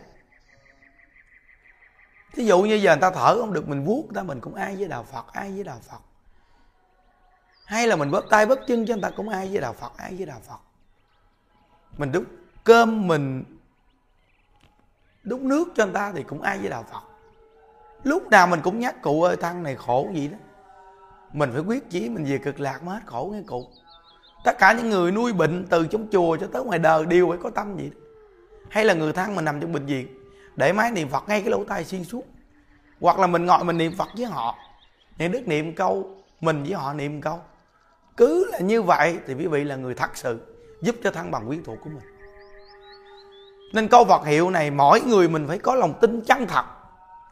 Thí 2.33 2.45
dụ 2.45 2.63
như 2.63 2.75
giờ 2.75 2.91
người 2.91 3.01
ta 3.01 3.11
thở 3.11 3.41
không 3.41 3.53
được 3.53 3.69
mình 3.69 3.85
vuốt 3.85 4.03
người 4.03 4.15
ta 4.15 4.23
mình 4.23 4.41
cũng 4.41 4.55
ai 4.55 4.77
với 4.77 4.89
đạo 4.89 5.03
phật 5.03 5.33
ai 5.33 5.51
với 5.53 5.65
đạo 5.65 5.79
phật. 5.89 6.01
Hay 7.65 7.87
là 7.87 7.97
mình 7.97 8.11
bóp 8.11 8.25
tay 8.31 8.47
bóp 8.47 8.59
chân 8.67 8.87
cho 8.87 8.95
người 8.95 9.03
ta 9.03 9.11
cũng 9.17 9.29
ai 9.29 9.49
với 9.49 9.61
đạo 9.61 9.73
phật 9.73 9.93
ai 9.97 10.15
với 10.17 10.27
đạo 10.27 10.41
phật. 10.49 10.59
Mình 11.97 12.13
đút 12.13 12.29
cơm 12.65 13.09
mình 13.09 13.45
đút 15.23 15.41
nước 15.41 15.69
cho 15.77 15.85
người 15.85 15.95
ta 15.95 16.13
thì 16.17 16.23
cũng 16.23 16.43
ai 16.43 16.59
với 16.59 16.69
đạo 16.69 16.85
phật. 16.93 17.03
Lúc 18.03 18.29
nào 18.31 18.47
mình 18.47 18.61
cũng 18.63 18.79
nhắc 18.79 19.03
cụ 19.03 19.23
ơi 19.23 19.37
thân 19.37 19.63
này 19.63 19.77
khổ 19.77 20.09
gì 20.15 20.29
đó 20.29 20.39
mình 21.33 21.51
phải 21.53 21.61
quyết 21.61 21.91
chí 21.91 22.09
mình 22.09 22.25
về 22.25 22.39
cực 22.39 22.61
lạc 22.61 22.83
mới 22.83 22.95
hết 22.95 23.03
khổ 23.07 23.31
nghe 23.33 23.43
cụ. 23.47 23.67
Tất 24.45 24.59
cả 24.59 24.73
những 24.73 24.91
người 24.91 25.13
nuôi 25.13 25.33
bệnh 25.33 25.67
từ 25.71 25.87
trong 25.87 26.07
chùa 26.13 26.37
cho 26.37 26.47
tới 26.53 26.65
ngoài 26.65 26.79
đời 26.79 27.07
đều 27.07 27.29
phải 27.29 27.39
có 27.43 27.51
tâm 27.51 27.79
gì 27.79 27.91
hay 28.71 28.85
là 28.85 28.95
người 28.95 29.13
thân 29.13 29.35
mình 29.35 29.45
nằm 29.45 29.61
trong 29.61 29.73
bệnh 29.73 29.87
viện, 29.87 30.07
để 30.57 30.73
máy 30.73 30.91
niệm 30.91 31.09
phật 31.09 31.29
ngay 31.29 31.41
cái 31.41 31.51
lỗ 31.51 31.65
tai 31.65 31.85
xuyên 31.85 32.05
suốt. 32.05 32.25
Hoặc 33.01 33.19
là 33.19 33.27
mình 33.27 33.47
ngồi 33.47 33.65
mình 33.65 33.79
niệm 33.79 33.93
phật 33.99 34.09
với 34.17 34.27
họ 34.27 34.59
niệm 35.19 35.33
đức 35.33 35.49
niệm 35.49 35.75
câu, 35.75 36.17
mình 36.41 36.63
với 36.63 36.75
họ 36.75 36.93
niệm 36.93 37.21
câu. 37.21 37.41
Cứ 38.17 38.51
là 38.53 38.59
như 38.59 38.83
vậy 38.83 39.19
thì 39.27 39.35
quý 39.35 39.47
vị 39.47 39.65
là 39.65 39.77
người 39.77 39.95
thật 39.95 40.17
sự, 40.17 40.41
giúp 40.83 40.97
cho 41.03 41.11
thăng 41.11 41.31
bằng 41.31 41.47
quyến 41.47 41.65
thuộc 41.65 41.79
của 41.85 41.91
mình. 41.91 42.05
Nên 43.73 43.89
câu 43.89 44.05
Phật 44.05 44.27
hiệu 44.27 44.51
này, 44.51 44.71
mỗi 44.71 45.01
người 45.01 45.29
mình 45.29 45.49
phải 45.49 45.59
có 45.59 45.75
lòng 45.75 45.95
tin 46.01 46.21
chân 46.21 46.47
thật, 46.47 46.65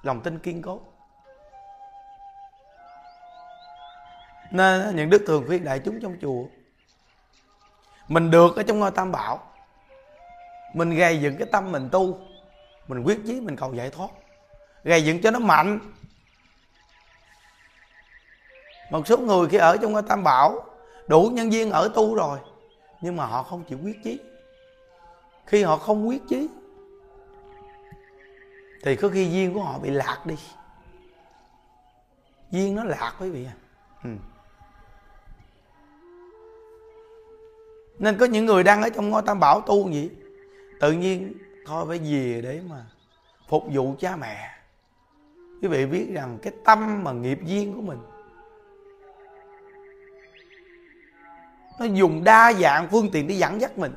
lòng 0.03 0.21
tin 0.21 0.39
kiên 0.39 0.63
cố. 0.63 0.81
Nên 4.51 4.97
những 4.97 5.11
đức 5.11 5.23
thường 5.27 5.45
khuyên 5.47 5.65
đại 5.65 5.79
chúng 5.79 6.01
trong 6.01 6.17
chùa. 6.21 6.45
Mình 8.09 8.31
được 8.31 8.57
ở 8.57 8.63
trong 8.63 8.79
ngôi 8.79 8.91
tam 8.91 9.13
bảo. 9.13 9.41
Mình 10.75 10.91
gây 10.91 11.21
dựng 11.21 11.37
cái 11.37 11.49
tâm 11.53 11.73
mình 11.73 11.89
tu. 11.93 12.19
Mình 12.89 13.03
quyết 13.03 13.21
chí, 13.27 13.41
mình 13.41 13.57
cầu 13.57 13.75
giải 13.75 13.91
thoát. 13.91 14.09
Gây 14.85 15.05
dựng 15.05 15.23
cho 15.23 15.31
nó 15.31 15.39
mạnh. 15.39 15.81
Một 18.91 19.07
số 19.07 19.19
người 19.19 19.49
khi 19.49 19.57
ở 19.57 19.77
trong 19.77 19.93
ngôi 19.93 20.03
tam 20.03 20.25
bảo, 20.25 20.65
đủ 21.07 21.31
nhân 21.33 21.51
viên 21.51 21.71
ở 21.71 21.91
tu 21.95 22.15
rồi, 22.15 22.39
nhưng 23.01 23.17
mà 23.17 23.27
họ 23.27 23.43
không 23.43 23.65
chịu 23.65 23.79
quyết 23.85 24.03
chí. 24.05 24.21
Khi 25.47 25.63
họ 25.63 25.77
không 25.77 26.09
quyết 26.09 26.23
chí, 26.29 26.49
thì 28.83 28.97
có 28.97 29.09
khi 29.09 29.31
duyên 29.31 29.55
của 29.55 29.63
họ 29.63 29.79
bị 29.79 29.91
lạc 29.91 30.27
đi. 30.27 30.37
Duyên 32.51 32.75
nó 32.75 32.85
lạc 32.85 33.15
quý 33.21 33.31
vị 33.31 33.47
à 33.47 33.55
ừ. 34.05 34.11
Nên 37.99 38.19
có 38.19 38.27
những 38.27 38.47
người 38.47 38.63
đang 38.63 38.83
ở 38.83 38.89
trong 38.91 39.11
ngôi 39.11 39.23
tam 39.23 39.41
bảo 39.41 39.61
tu 39.61 39.91
gì 39.91 40.11
tự 40.81 40.93
nhiên, 40.93 41.35
thôi 41.67 41.85
phải 41.89 41.99
về 41.99 42.41
để 42.43 42.61
mà 42.69 42.87
phục 43.49 43.65
vụ 43.73 43.95
cha 43.99 44.17
mẹ. 44.17 44.51
Quý 45.63 45.69
vị 45.69 45.87
biết 45.87 46.07
rằng 46.13 46.39
cái 46.43 46.53
tâm 46.65 47.05
mà 47.05 47.13
nghiệp 47.13 47.39
duyên 47.45 47.75
của 47.75 47.81
mình, 47.81 47.99
nó 51.81 51.85
dùng 51.85 52.25
đa 52.25 52.53
dạng 52.53 52.89
phương 52.91 53.11
tiện 53.13 53.27
để 53.29 53.35
dẫn 53.35 53.61
dắt 53.61 53.79
mình. 53.79 53.95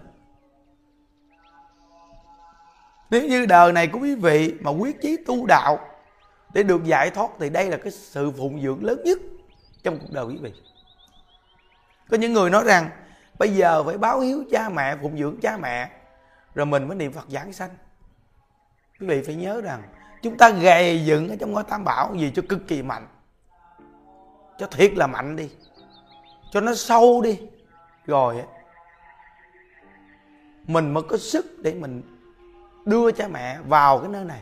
Nếu 3.09 3.27
như 3.27 3.45
đời 3.45 3.73
này 3.73 3.87
của 3.87 3.99
quý 3.99 4.15
vị 4.15 4.53
mà 4.61 4.71
quyết 4.71 5.01
chí 5.01 5.17
tu 5.25 5.45
đạo 5.45 5.79
để 6.53 6.63
được 6.63 6.83
giải 6.83 7.09
thoát 7.09 7.29
thì 7.39 7.49
đây 7.49 7.69
là 7.69 7.77
cái 7.77 7.91
sự 7.91 8.31
phụng 8.37 8.61
dưỡng 8.61 8.83
lớn 8.83 9.01
nhất 9.05 9.19
trong 9.83 9.99
cuộc 9.99 10.11
đời 10.11 10.25
quý 10.25 10.37
vị. 10.41 10.53
Có 12.09 12.17
những 12.17 12.33
người 12.33 12.49
nói 12.49 12.63
rằng 12.63 12.89
bây 13.41 13.49
giờ 13.49 13.83
phải 13.83 13.97
báo 13.97 14.19
hiếu 14.19 14.43
cha 14.51 14.69
mẹ, 14.69 14.95
phụng 15.01 15.17
dưỡng 15.17 15.35
cha 15.41 15.57
mẹ. 15.57 15.89
Rồi 16.55 16.65
mình 16.65 16.87
mới 16.87 16.97
niệm 16.97 17.11
phật 17.11 17.25
giảng 17.29 17.53
sanh. 17.53 17.69
Quý 18.99 19.07
vị 19.07 19.21
phải 19.25 19.35
nhớ 19.35 19.61
rằng, 19.61 19.81
chúng 20.21 20.37
ta 20.37 20.49
gầy 20.49 21.05
dựng 21.05 21.29
ở 21.29 21.35
trong 21.39 21.51
ngôi 21.51 21.63
tam 21.63 21.83
bảo 21.83 22.15
gì 22.15 22.31
cho 22.35 22.41
cực 22.49 22.67
kỳ 22.67 22.81
mạnh. 22.81 23.07
Cho 24.57 24.67
thiệt 24.67 24.93
là 24.95 25.07
mạnh 25.07 25.35
đi. 25.35 25.49
Cho 26.51 26.61
nó 26.61 26.73
sâu 26.73 27.21
đi. 27.21 27.39
Rồi, 28.05 28.43
mình 30.67 30.93
mới 30.93 31.03
có 31.03 31.17
sức 31.17 31.45
để 31.61 31.73
mình 31.73 32.01
đưa 32.85 33.11
cha 33.11 33.27
mẹ 33.27 33.59
vào 33.67 33.99
cái 33.99 34.09
nơi 34.09 34.25
này. 34.25 34.41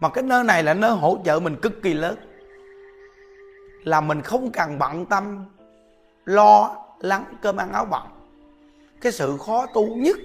Mà 0.00 0.08
cái 0.08 0.24
nơi 0.24 0.44
này 0.44 0.62
là 0.62 0.74
nơi 0.74 0.90
hỗ 0.90 1.18
trợ 1.24 1.40
mình 1.40 1.56
cực 1.62 1.82
kỳ 1.82 1.94
lớn. 1.94 2.16
Là 3.84 4.00
mình 4.00 4.22
không 4.22 4.50
cần 4.52 4.78
bận 4.78 5.06
tâm, 5.06 5.44
lo 6.24 6.81
lắng 7.02 7.24
cơm 7.42 7.56
ăn 7.56 7.72
áo 7.72 7.84
bận. 7.84 8.02
Cái 9.00 9.12
sự 9.12 9.38
khó 9.46 9.66
tu 9.66 9.96
nhất 9.96 10.16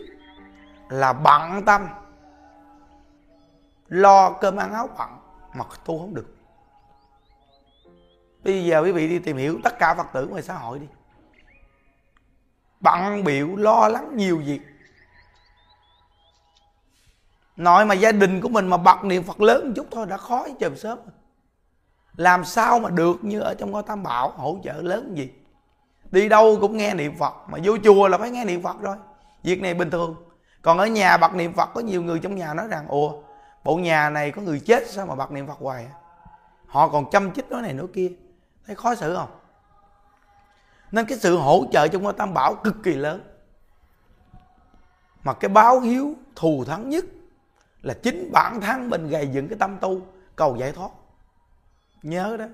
là 0.89 1.13
bận 1.13 1.65
tâm. 1.65 1.87
Lo 3.87 4.31
cơm 4.31 4.55
ăn 4.55 4.73
áo 4.73 4.89
bận 4.97 5.09
mà 5.53 5.65
tu 5.85 5.99
không 5.99 6.13
được. 6.13 6.35
Bây 8.43 8.65
giờ 8.65 8.81
quý 8.81 8.91
vị 8.91 9.07
đi 9.07 9.19
tìm 9.19 9.37
hiểu 9.37 9.59
tất 9.63 9.79
cả 9.79 9.93
phật 9.93 10.07
tử 10.13 10.27
ngoài 10.27 10.43
xã 10.43 10.53
hội 10.53 10.79
đi. 10.79 10.87
Bận 12.79 13.23
biểu, 13.23 13.55
lo 13.55 13.87
lắng 13.87 14.17
nhiều 14.17 14.41
việc. 14.45 14.61
Nội 17.55 17.85
mà 17.85 17.95
gia 17.95 18.11
đình 18.11 18.41
của 18.41 18.49
mình 18.49 18.67
mà 18.67 18.77
bật 18.77 19.03
niệm 19.03 19.23
phật 19.23 19.41
lớn 19.41 19.67
một 19.67 19.73
chút 19.75 19.87
thôi 19.91 20.05
đã 20.05 20.17
khó 20.17 20.47
với 20.59 20.75
sớm 20.75 20.99
làm 22.17 22.45
sao 22.45 22.79
mà 22.79 22.89
được 22.89 23.23
như 23.23 23.39
ở 23.39 23.53
trong 23.53 23.71
ngôi 23.71 23.83
tam 23.83 24.03
bảo 24.03 24.31
hỗ 24.31 24.59
trợ 24.63 24.73
lớn 24.73 25.13
gì? 25.17 25.29
Đi 26.11 26.29
đâu 26.29 26.57
cũng 26.61 26.77
nghe 26.77 26.93
niệm 26.93 27.17
phật, 27.17 27.33
mà 27.47 27.57
vô 27.63 27.77
chùa 27.83 28.07
là 28.07 28.17
phải 28.17 28.31
nghe 28.31 28.45
niệm 28.45 28.61
phật 28.61 28.81
rồi. 28.81 28.95
Việc 29.43 29.61
này 29.61 29.73
bình 29.73 29.91
thường. 29.91 30.15
Còn 30.61 30.77
ở 30.77 30.87
nhà 30.87 31.17
bật 31.17 31.33
niệm 31.33 31.53
phật, 31.53 31.69
có 31.73 31.81
nhiều 31.81 32.03
người 32.03 32.19
trong 32.19 32.35
nhà 32.35 32.53
nói 32.53 32.67
rằng 32.67 32.85
ồ 32.87 33.23
bộ 33.63 33.75
nhà 33.75 34.09
này 34.09 34.31
có 34.31 34.41
người 34.41 34.59
chết 34.59 34.89
sao 34.89 35.05
mà 35.05 35.15
bật 35.15 35.31
niệm 35.31 35.47
phật 35.47 35.57
hoài 35.59 35.85
à? 35.85 35.91
họ 36.67 36.87
còn 36.87 37.09
chăm 37.09 37.31
chích 37.31 37.51
nói 37.51 37.61
này 37.61 37.73
nói 37.73 37.87
kia. 37.93 38.11
Thấy 38.65 38.75
khó 38.75 38.95
xử 38.95 39.15
không? 39.15 39.29
Nên 40.91 41.05
cái 41.05 41.17
sự 41.17 41.37
hỗ 41.37 41.65
trợ 41.71 41.87
trong 41.87 42.03
ngôi 42.03 42.13
tam 42.13 42.33
bảo 42.33 42.55
cực 42.55 42.75
kỳ 42.83 42.93
lớn. 42.93 43.21
Mà 45.23 45.33
cái 45.33 45.49
báo 45.49 45.79
hiếu 45.79 46.13
thù 46.35 46.63
thắng 46.65 46.89
nhất 46.89 47.05
là 47.81 47.93
chính 47.93 48.31
bản 48.31 48.61
thân 48.61 48.89
mình 48.89 49.09
gây 49.09 49.27
dựng 49.27 49.47
cái 49.47 49.57
tâm 49.59 49.77
tu 49.81 50.01
cầu 50.35 50.55
giải 50.55 50.71
thoát. 50.71 50.89
Nhớ 52.03 52.37
đó. 52.39 52.45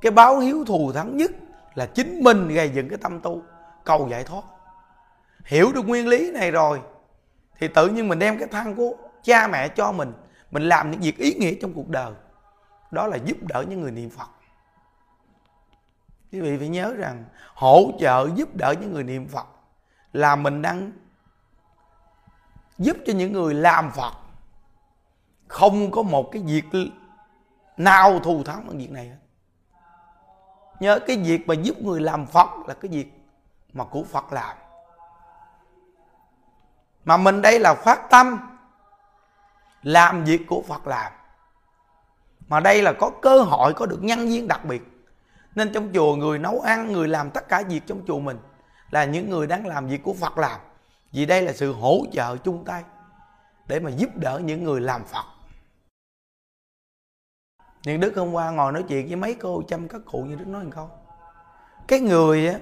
Cái 0.00 0.12
báo 0.12 0.38
hiếu 0.38 0.64
thù 0.64 0.92
thắng 0.92 1.16
nhất 1.16 1.30
là 1.78 1.86
chính 1.86 2.20
mình 2.22 2.48
gây 2.48 2.70
dựng 2.70 2.88
cái 2.88 2.98
tâm 3.02 3.20
tu. 3.20 3.42
Cầu 3.84 4.08
giải 4.10 4.24
thoát. 4.24 4.42
Hiểu 5.44 5.72
được 5.72 5.88
nguyên 5.88 6.08
lý 6.08 6.30
này 6.30 6.50
rồi, 6.50 6.80
thì 7.58 7.68
tự 7.68 7.88
nhiên 7.88 8.08
mình 8.08 8.18
đem 8.18 8.38
cái 8.38 8.48
thân 8.48 8.74
của 8.74 8.96
cha 9.22 9.48
mẹ 9.48 9.68
cho 9.68 9.92
mình 9.92 10.12
mình 10.50 10.62
làm 10.62 10.90
những 10.90 11.00
việc 11.00 11.18
ý 11.18 11.34
nghĩa 11.34 11.54
trong 11.62 11.72
cuộc 11.74 11.88
đời. 11.88 12.12
Đó 12.90 13.06
là 13.06 13.16
giúp 13.16 13.36
đỡ 13.48 13.64
những 13.68 13.80
người 13.80 13.90
niệm 13.90 14.10
phật. 14.10 14.28
Quý 16.32 16.40
vị 16.40 16.58
phải 16.58 16.68
nhớ 16.68 16.94
rằng, 16.94 17.24
hỗ 17.54 17.92
trợ 18.00 18.28
giúp 18.34 18.56
đỡ 18.56 18.74
những 18.80 18.92
người 18.92 19.04
niệm 19.04 19.28
phật 19.28 19.46
là 20.12 20.36
mình 20.36 20.62
đang 20.62 20.92
giúp 22.78 22.96
cho 23.06 23.12
những 23.12 23.32
người 23.32 23.54
làm 23.54 23.90
phật 23.90 24.12
không 25.48 25.90
có 25.90 26.02
một 26.02 26.28
cái 26.32 26.42
việc 26.42 26.64
nào 27.76 28.18
thù 28.18 28.44
thắng 28.44 28.66
bằng 28.66 28.78
việc 28.78 28.90
này 28.90 29.08
hết 29.08 29.27
nhớ 30.80 30.98
cái 31.06 31.16
việc 31.16 31.48
mà 31.48 31.54
giúp 31.54 31.82
người 31.82 32.00
làm 32.00 32.26
phật 32.26 32.48
là 32.66 32.74
cái 32.74 32.90
việc 32.90 33.12
mà 33.72 33.84
của 33.84 34.04
phật 34.04 34.32
làm. 34.32 34.56
Mà 37.04 37.16
mình 37.16 37.42
đây 37.42 37.58
là 37.58 37.74
phát 37.74 38.10
tâm 38.10 38.38
làm 39.82 40.24
việc 40.24 40.46
của 40.46 40.62
phật 40.68 40.86
làm. 40.86 41.12
Mà 42.48 42.60
đây 42.60 42.82
là 42.82 42.92
có 42.92 43.10
cơ 43.22 43.40
hội, 43.40 43.74
có 43.74 43.86
được 43.86 43.98
nhân 44.02 44.28
viên 44.28 44.48
đặc 44.48 44.64
biệt. 44.64 44.82
Nên 45.54 45.72
trong 45.72 45.92
chùa 45.94 46.16
người 46.16 46.38
nấu 46.38 46.60
ăn, 46.60 46.92
người 46.92 47.08
làm 47.08 47.30
tất 47.30 47.48
cả 47.48 47.62
việc 47.68 47.80
trong 47.86 48.02
chùa 48.06 48.18
mình 48.18 48.38
là 48.90 49.04
những 49.04 49.30
người 49.30 49.46
đang 49.46 49.66
làm 49.66 49.86
việc 49.86 50.02
của 50.02 50.14
phật 50.20 50.38
làm. 50.38 50.60
Vì 51.12 51.26
đây 51.26 51.42
là 51.42 51.52
sự 51.52 51.72
hỗ 51.72 52.00
trợ 52.12 52.36
chung 52.36 52.64
tay 52.64 52.82
để 53.66 53.80
mà 53.80 53.90
giúp 53.90 54.10
đỡ 54.14 54.40
những 54.44 54.64
người 54.64 54.80
làm 54.80 55.04
phật 55.04 55.24
nhưng 57.84 58.00
đức 58.00 58.12
hôm 58.16 58.32
qua 58.32 58.50
ngồi 58.50 58.72
nói 58.72 58.84
chuyện 58.88 59.06
với 59.06 59.16
mấy 59.16 59.34
cô 59.34 59.62
chăm 59.68 59.88
các 59.88 60.00
cụ 60.06 60.22
như 60.22 60.34
đức 60.34 60.48
nói 60.48 60.64
một 60.64 60.70
câu 60.74 60.90
cái 61.88 62.00
người 62.00 62.48
á, 62.48 62.58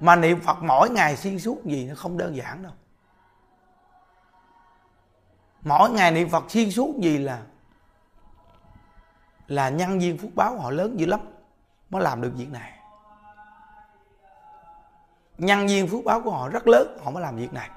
mà 0.00 0.16
niệm 0.16 0.40
phật 0.40 0.62
mỗi 0.62 0.90
ngày 0.90 1.16
xuyên 1.16 1.38
suốt 1.38 1.64
gì 1.64 1.86
nó 1.86 1.94
không 1.94 2.18
đơn 2.18 2.36
giản 2.36 2.62
đâu. 2.62 2.72
Mỗi 5.62 5.90
ngày 5.90 6.12
niệm 6.12 6.28
phật 6.28 6.44
xuyên 6.50 6.70
suốt 6.70 6.94
gì 6.98 7.18
là 7.18 7.42
là 9.46 9.68
nhân 9.68 9.98
viên 9.98 10.18
phước 10.18 10.34
báo 10.34 10.58
họ 10.58 10.70
lớn 10.70 11.00
dữ 11.00 11.06
lắm, 11.06 11.20
mới 11.90 12.02
làm 12.02 12.22
được 12.22 12.32
việc 12.36 12.50
này. 12.50 12.72
Nhân 15.38 15.66
viên 15.66 15.88
phước 15.88 16.04
báo 16.04 16.20
của 16.20 16.30
họ 16.30 16.48
rất 16.48 16.66
lớn, 16.66 16.98
họ 17.04 17.10
mới 17.10 17.22
làm 17.22 17.36
việc 17.36 17.52
này 17.52 17.70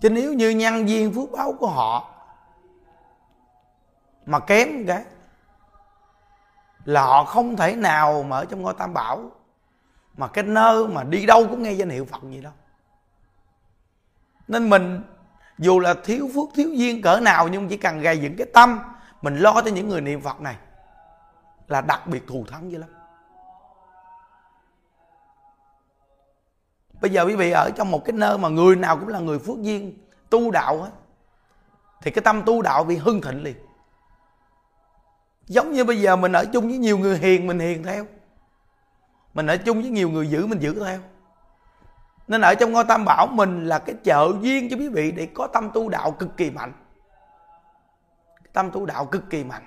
chứ 0.00 0.10
nếu 0.10 0.32
như 0.32 0.50
nhân 0.50 0.86
viên 0.86 1.14
phước 1.14 1.30
báo 1.32 1.52
của 1.52 1.66
họ 1.66 2.14
mà 4.26 4.38
kém 4.40 4.86
cái 4.86 5.04
là 6.84 7.02
họ 7.02 7.24
không 7.24 7.56
thể 7.56 7.76
nào 7.76 8.22
mà 8.22 8.36
ở 8.36 8.44
trong 8.44 8.62
ngôi 8.62 8.74
tam 8.74 8.94
bảo, 8.94 9.30
mà 10.16 10.28
cái 10.28 10.44
nơi 10.44 10.88
mà 10.88 11.04
đi 11.04 11.26
đâu 11.26 11.46
cũng 11.50 11.62
nghe 11.62 11.72
danh 11.72 11.88
hiệu 11.88 12.04
phật 12.04 12.22
gì 12.22 12.40
đâu. 12.40 12.52
Nên 14.48 14.70
mình, 14.70 15.02
dù 15.58 15.80
là 15.80 15.94
thiếu 16.04 16.30
phước, 16.34 16.54
thiếu 16.54 16.70
duyên 16.72 17.02
cỡ 17.02 17.20
nào, 17.20 17.48
nhưng 17.48 17.68
chỉ 17.68 17.76
cần 17.76 18.00
gây 18.00 18.18
dựng 18.18 18.36
cái 18.36 18.46
tâm, 18.54 18.80
mình 19.22 19.36
lo 19.36 19.62
cho 19.64 19.70
những 19.70 19.88
người 19.88 20.00
niệm 20.00 20.20
phật 20.20 20.40
này, 20.40 20.56
là 21.66 21.80
đặc 21.80 22.06
biệt 22.06 22.26
thù 22.26 22.44
thắng 22.50 22.70
dữ 22.70 22.78
lắm. 22.78 22.88
Bây 27.00 27.10
giờ 27.10 27.24
quý 27.24 27.34
vị 27.34 27.50
ở 27.50 27.70
trong 27.76 27.90
một 27.90 28.04
cái 28.04 28.12
nơi 28.12 28.38
mà 28.38 28.48
người 28.48 28.76
nào 28.76 28.98
cũng 28.98 29.08
là 29.08 29.18
người 29.18 29.38
phước 29.38 29.62
duyên, 29.62 29.98
tu 30.30 30.50
đạo 30.50 30.82
hết, 30.82 30.90
thì 32.02 32.10
cái 32.10 32.22
tâm 32.22 32.42
tu 32.46 32.62
đạo 32.62 32.84
bị 32.84 32.96
hưng 32.96 33.20
thịnh 33.20 33.42
liền. 33.42 33.56
Giống 35.46 35.72
như 35.72 35.84
bây 35.84 36.00
giờ 36.00 36.16
mình 36.16 36.32
ở 36.32 36.44
chung 36.44 36.68
với 36.68 36.78
nhiều 36.78 36.98
người 36.98 37.18
hiền, 37.18 37.46
mình 37.46 37.58
hiền 37.58 37.82
theo. 37.82 38.06
Mình 39.34 39.46
ở 39.46 39.56
chung 39.56 39.80
với 39.80 39.90
nhiều 39.90 40.10
người 40.10 40.28
giữ 40.28 40.46
mình 40.46 40.58
giữ 40.58 40.84
theo. 40.84 41.00
Nên 42.28 42.40
ở 42.40 42.54
trong 42.54 42.72
ngôi 42.72 42.84
tam 42.84 43.04
bảo 43.04 43.26
mình 43.26 43.64
là 43.64 43.78
cái 43.78 43.94
trợ 44.04 44.32
duyên 44.40 44.68
cho 44.70 44.76
quý 44.76 44.88
vị 44.88 45.12
để 45.12 45.28
có 45.34 45.46
tâm 45.46 45.70
tu 45.74 45.88
đạo 45.88 46.10
cực 46.10 46.36
kỳ 46.36 46.50
mạnh. 46.50 46.72
Tâm 48.52 48.70
tu 48.70 48.86
đạo 48.86 49.06
cực 49.06 49.30
kỳ 49.30 49.44
mạnh. 49.44 49.62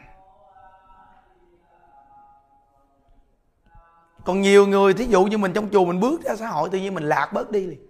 Còn 4.25 4.41
nhiều 4.41 4.67
người, 4.67 4.93
thí 4.93 5.05
dụ 5.05 5.23
như 5.25 5.37
mình 5.37 5.53
trong 5.53 5.69
chùa 5.69 5.85
mình 5.85 5.99
bước 5.99 6.21
ra 6.23 6.35
xã 6.35 6.47
hội, 6.47 6.69
tự 6.69 6.77
nhiên 6.77 6.93
mình 6.93 7.03
lạc 7.03 7.33
bớt 7.33 7.51
đi 7.51 7.67
liền. 7.67 7.87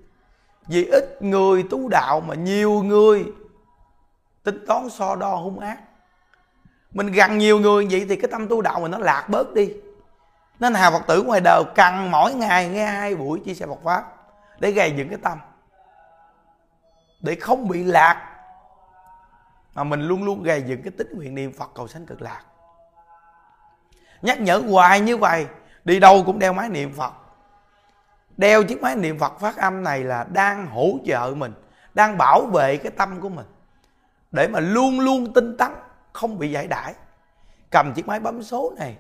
Vì 0.68 0.86
ít 0.86 1.22
người 1.22 1.64
tu 1.70 1.88
đạo 1.88 2.22
mà 2.22 2.36
nhiều 2.36 2.72
người 2.72 3.26
tính 4.44 4.66
toán 4.68 4.90
so 4.90 5.16
đo 5.16 5.36
hung 5.36 5.60
ác. 5.60 5.78
Mình 6.92 7.12
gần 7.12 7.38
nhiều 7.38 7.60
người 7.60 7.88
vậy 7.92 8.06
thì 8.10 8.16
cái 8.16 8.32
tâm 8.32 8.48
tu 8.48 8.62
đạo 8.62 8.80
mình 8.80 8.92
nó 8.92 8.98
lạc 8.98 9.30
bớt 9.30 9.54
đi. 9.54 9.74
Nên 10.60 10.74
hà 10.74 10.92
phật 10.92 11.08
tử 11.08 11.24
ngoài 11.24 11.42
đời 11.44 11.64
cần 11.76 12.12
mỗi 12.12 12.34
ngày 12.34 12.70
nghe 12.70 12.86
hai 12.86 13.16
buổi 13.16 13.40
chia 13.46 13.54
sẻ 13.54 13.66
Phật 13.66 13.80
pháp 13.84 14.04
để 14.60 14.72
gây 14.72 14.94
dựng 14.98 15.10
cái 15.10 15.18
tâm. 15.24 15.38
Để 17.22 17.36
không 17.36 17.68
bị 17.68 17.84
lạc. 17.84 18.28
Mà 19.74 19.84
mình 19.84 20.02
luôn 20.02 20.24
luôn 20.24 20.44
gây 20.44 20.64
dựng 20.68 20.82
cái 20.82 20.92
tích 20.98 21.08
nguyện 21.12 21.36
niệm 21.36 21.54
Phật 21.54 21.72
cầu 21.76 21.88
sanh 21.88 22.06
cực 22.06 22.22
lạc. 22.22 22.42
Nhắc 24.22 24.42
nhở 24.42 24.58
hoài 24.58 25.00
như 25.00 25.18
vậy 25.18 25.46
đi 25.86 26.00
đâu 26.00 26.24
cũng 26.26 26.40
đeo 26.40 26.54
máy 26.54 26.70
niệm 26.70 26.94
Phật. 26.94 27.14
Đeo 28.38 28.64
chiếc 28.64 28.82
máy 28.82 28.96
niệm 28.96 29.20
Phật 29.20 29.40
phát 29.40 29.58
âm 29.58 29.84
này 29.84 30.04
là 30.04 30.24
đang 30.24 30.68
hỗ 30.68 30.90
trợ 31.06 31.34
mình, 31.38 31.54
đang 31.94 32.18
bảo 32.18 32.42
vệ 32.46 32.78
cái 32.78 32.92
tâm 32.92 33.20
của 33.20 33.30
mình. 33.30 33.46
Để 34.32 34.48
mà 34.48 34.60
luôn 34.60 35.00
luôn 35.00 35.34
tinh 35.34 35.58
tấn, 35.58 35.72
không 36.14 36.40
bị 36.40 36.52
giải 36.52 36.68
đãi. 36.68 36.94
Cầm 37.70 37.94
chiếc 37.94 38.08
máy 38.08 38.20
bấm 38.20 38.44
số 38.44 38.74
này, 38.78 38.98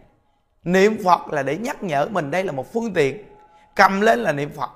niệm 0.63 0.97
phật 1.03 1.27
là 1.27 1.43
để 1.43 1.57
nhắc 1.57 1.83
nhở 1.83 2.07
mình 2.11 2.31
đây 2.31 2.43
là 2.43 2.51
một 2.51 2.73
phương 2.73 2.93
tiện. 2.93 3.25
Cầm 3.75 4.01
lên 4.01 4.19
là 4.19 4.31
niệm 4.31 4.51
phật. 4.57 4.69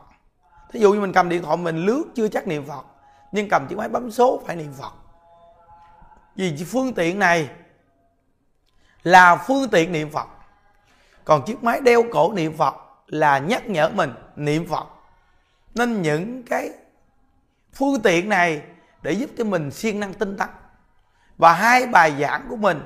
Thí 0.72 0.80
dụ 0.80 0.94
như 0.94 1.00
mình 1.00 1.14
cầm 1.14 1.30
điện 1.30 1.44
thoại 1.44 1.58
mình 1.58 1.86
lướt 1.86 2.04
chưa 2.16 2.28
chắc 2.28 2.48
niệm 2.48 2.66
phật, 2.66 2.86
nhưng 3.32 3.50
cầm 3.50 3.68
chiếc 3.68 3.78
máy 3.78 3.90
bấm 3.90 4.12
số 4.12 4.42
phải 4.46 4.56
niệm 4.56 4.74
phật. 4.74 4.94
Vì 6.36 6.64
phương 6.72 6.94
tiện 6.94 7.20
này 7.20 7.50
là 9.04 9.36
phương 9.36 9.70
tiện 9.70 9.92
niệm 9.92 10.10
phật 10.10 10.28
còn 11.26 11.46
chiếc 11.46 11.64
máy 11.64 11.82
đeo 11.82 12.04
cổ 12.12 12.34
niệm 12.34 12.58
phật 12.58 12.76
là 13.08 13.40
nhắc 13.40 13.70
nhở 13.70 13.90
mình 13.90 14.14
niệm 14.36 14.68
phật. 14.68 14.88
Nên 15.76 16.02
những 16.02 16.44
cái 16.44 16.70
phương 17.74 18.02
tiện 18.02 18.30
này 18.30 18.62
để 19.02 19.12
giúp 19.12 19.30
cho 19.38 19.44
mình 19.44 19.72
siêng 19.72 20.00
năng 20.00 20.14
tinh 20.14 20.38
tấn. 20.38 20.50
Và 21.38 21.54
hai 21.54 21.88
bài 21.88 22.16
giảng 22.20 22.46
của 22.50 22.56
mình 22.56 22.84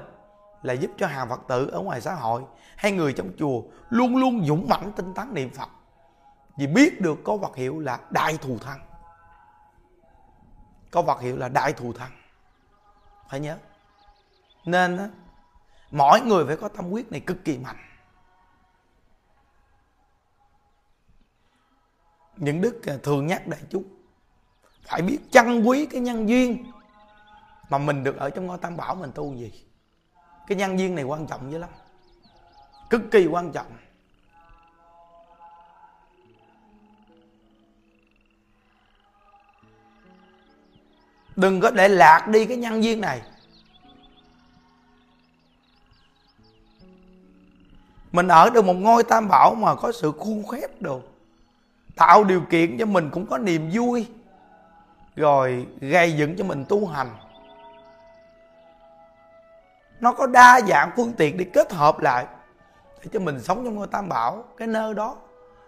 là 0.62 0.74
giúp 0.74 0.92
cho 0.98 1.08
hàng 1.08 1.30
phật 1.30 1.42
tử 1.48 1.70
ở 1.72 1.80
ngoài 1.80 2.02
xã 2.02 2.14
hội 2.14 2.44
hay 2.76 2.92
người 2.92 3.14
trong 3.14 3.32
chùa 3.40 3.62
luôn 3.90 4.18
luôn 4.18 4.46
dũng 4.46 4.70
mãnh 4.70 4.92
tinh 4.96 5.14
tấn 5.14 5.34
niệm 5.34 5.50
phật. 5.50 5.70
Vì 6.58 6.68
biết 6.68 7.02
được 7.02 7.20
có 7.24 7.38
vật 7.38 7.56
hiệu 7.56 7.80
là 7.80 8.00
đại 8.10 8.38
thù 8.38 8.58
thân 8.62 8.80
có 10.92 11.02
vật 11.02 11.22
hiệu 11.22 11.38
là 11.38 11.50
đại 11.50 11.74
thù 11.74 11.94
thân 11.94 12.12
phải 13.30 13.40
nhớ. 13.40 13.58
Nên 14.66 14.98
á, 14.98 15.10
mỗi 15.92 16.22
người 16.22 16.46
phải 16.46 16.58
có 16.58 16.68
tâm 16.68 16.90
quyết 16.90 17.12
này 17.12 17.20
cực 17.20 17.46
kỳ 17.46 17.58
mạnh. 17.58 17.89
Những 22.40 22.62
đức 22.62 22.86
à, 22.86 22.98
thường 23.04 23.28
nhắc 23.28 23.48
đại 23.48 23.60
chúng. 23.70 23.84
Phải 24.84 25.02
biết 25.02 25.20
trân 25.32 25.64
quý 25.64 25.86
cái 25.86 26.02
nhân 26.02 26.30
duyên 26.30 26.72
mà 27.70 27.78
mình 27.78 28.04
được 28.04 28.18
ở 28.18 28.30
trong 28.30 28.48
ngôi 28.48 28.58
tam 28.58 28.78
bảo 28.78 28.96
mình 28.96 29.12
tu 29.16 29.36
gì. 29.36 29.52
Cái 30.48 30.58
nhân 30.58 30.80
duyên 30.80 30.96
này 30.96 31.04
quan 31.04 31.28
trọng 31.28 31.52
dữ 31.52 31.58
lắm. 31.58 31.70
Cực 32.90 33.02
kỳ 33.12 33.28
quan 33.28 33.52
trọng. 33.52 33.66
Đừng 41.36 41.62
có 41.62 41.72
để 41.72 41.88
lạc 41.88 42.28
đi 42.28 42.46
cái 42.46 42.58
nhân 42.58 42.84
duyên 42.84 43.02
này. 43.02 43.22
Mình 48.12 48.28
ở 48.28 48.50
được 48.50 48.66
một 48.66 48.74
ngôi 48.74 49.04
tam 49.04 49.28
bảo 49.28 49.56
mà 49.56 49.76
có 49.76 49.92
sự 49.92 50.12
khuôn 50.12 50.48
khép 50.48 50.82
đồ 50.82 51.02
tạo 52.00 52.24
điều 52.24 52.42
kiện 52.42 52.78
cho 52.78 52.86
mình 52.86 53.10
cũng 53.12 53.26
có 53.26 53.38
niềm 53.38 53.70
vui, 53.74 54.08
rồi 55.16 55.68
gây 55.82 56.14
dựng 56.18 56.36
cho 56.38 56.44
mình 56.44 56.66
tu 56.70 56.88
hành. 56.88 57.10
Nó 60.00 60.14
có 60.14 60.28
đa 60.28 60.62
dạng 60.68 60.92
phương 60.96 61.14
tiện 61.14 61.38
để 61.38 61.46
kết 61.54 61.72
hợp 61.74 62.00
lại 62.00 62.26
để 63.02 63.10
cho 63.14 63.20
mình 63.20 63.40
sống 63.40 63.66
trong 63.66 63.76
ngôi 63.76 63.88
tam 63.88 64.10
bảo, 64.10 64.44
cái 64.58 64.68
nơi 64.68 64.94
đó 64.94 65.16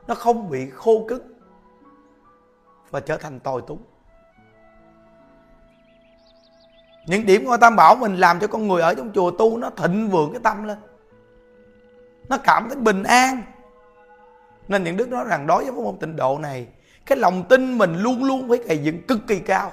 nó 0.07 0.15
không 0.15 0.49
bị 0.49 0.69
khô 0.69 1.05
cứng 1.07 1.33
và 2.89 2.99
trở 2.99 3.17
thành 3.17 3.39
tồi 3.39 3.61
túng. 3.67 3.83
Những 7.05 7.25
điểm 7.25 7.43
ngôi 7.45 7.57
tam 7.57 7.75
bảo 7.75 7.95
mình 7.95 8.15
làm 8.15 8.39
cho 8.39 8.47
con 8.47 8.67
người 8.67 8.81
ở 8.81 8.93
trong 8.95 9.11
chùa 9.13 9.31
tu 9.31 9.57
nó 9.57 9.69
thịnh 9.69 10.09
vượng 10.09 10.33
cái 10.33 10.41
tâm 10.43 10.63
lên. 10.63 10.77
Nó 12.29 12.37
cảm 12.37 12.69
thấy 12.69 12.77
bình 12.77 13.03
an 13.03 13.41
nên 14.71 14.83
những 14.83 14.97
đức 14.97 15.09
nói 15.09 15.25
rằng 15.27 15.47
đối 15.47 15.63
với 15.63 15.83
môn 15.83 15.97
tịnh 15.97 16.15
độ 16.15 16.39
này, 16.39 16.67
cái 17.05 17.17
lòng 17.17 17.43
tin 17.49 17.77
mình 17.77 18.01
luôn 18.01 18.23
luôn 18.23 18.49
phải 18.49 18.57
cày 18.67 18.77
dựng 18.77 19.01
cực 19.07 19.19
kỳ 19.27 19.39
cao. 19.39 19.71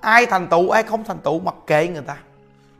Ai 0.00 0.26
thành 0.26 0.48
tựu, 0.48 0.70
ai 0.70 0.82
không 0.82 1.04
thành 1.04 1.18
tựu, 1.18 1.40
mặc 1.40 1.54
kệ 1.66 1.88
người 1.88 2.02
ta. 2.02 2.16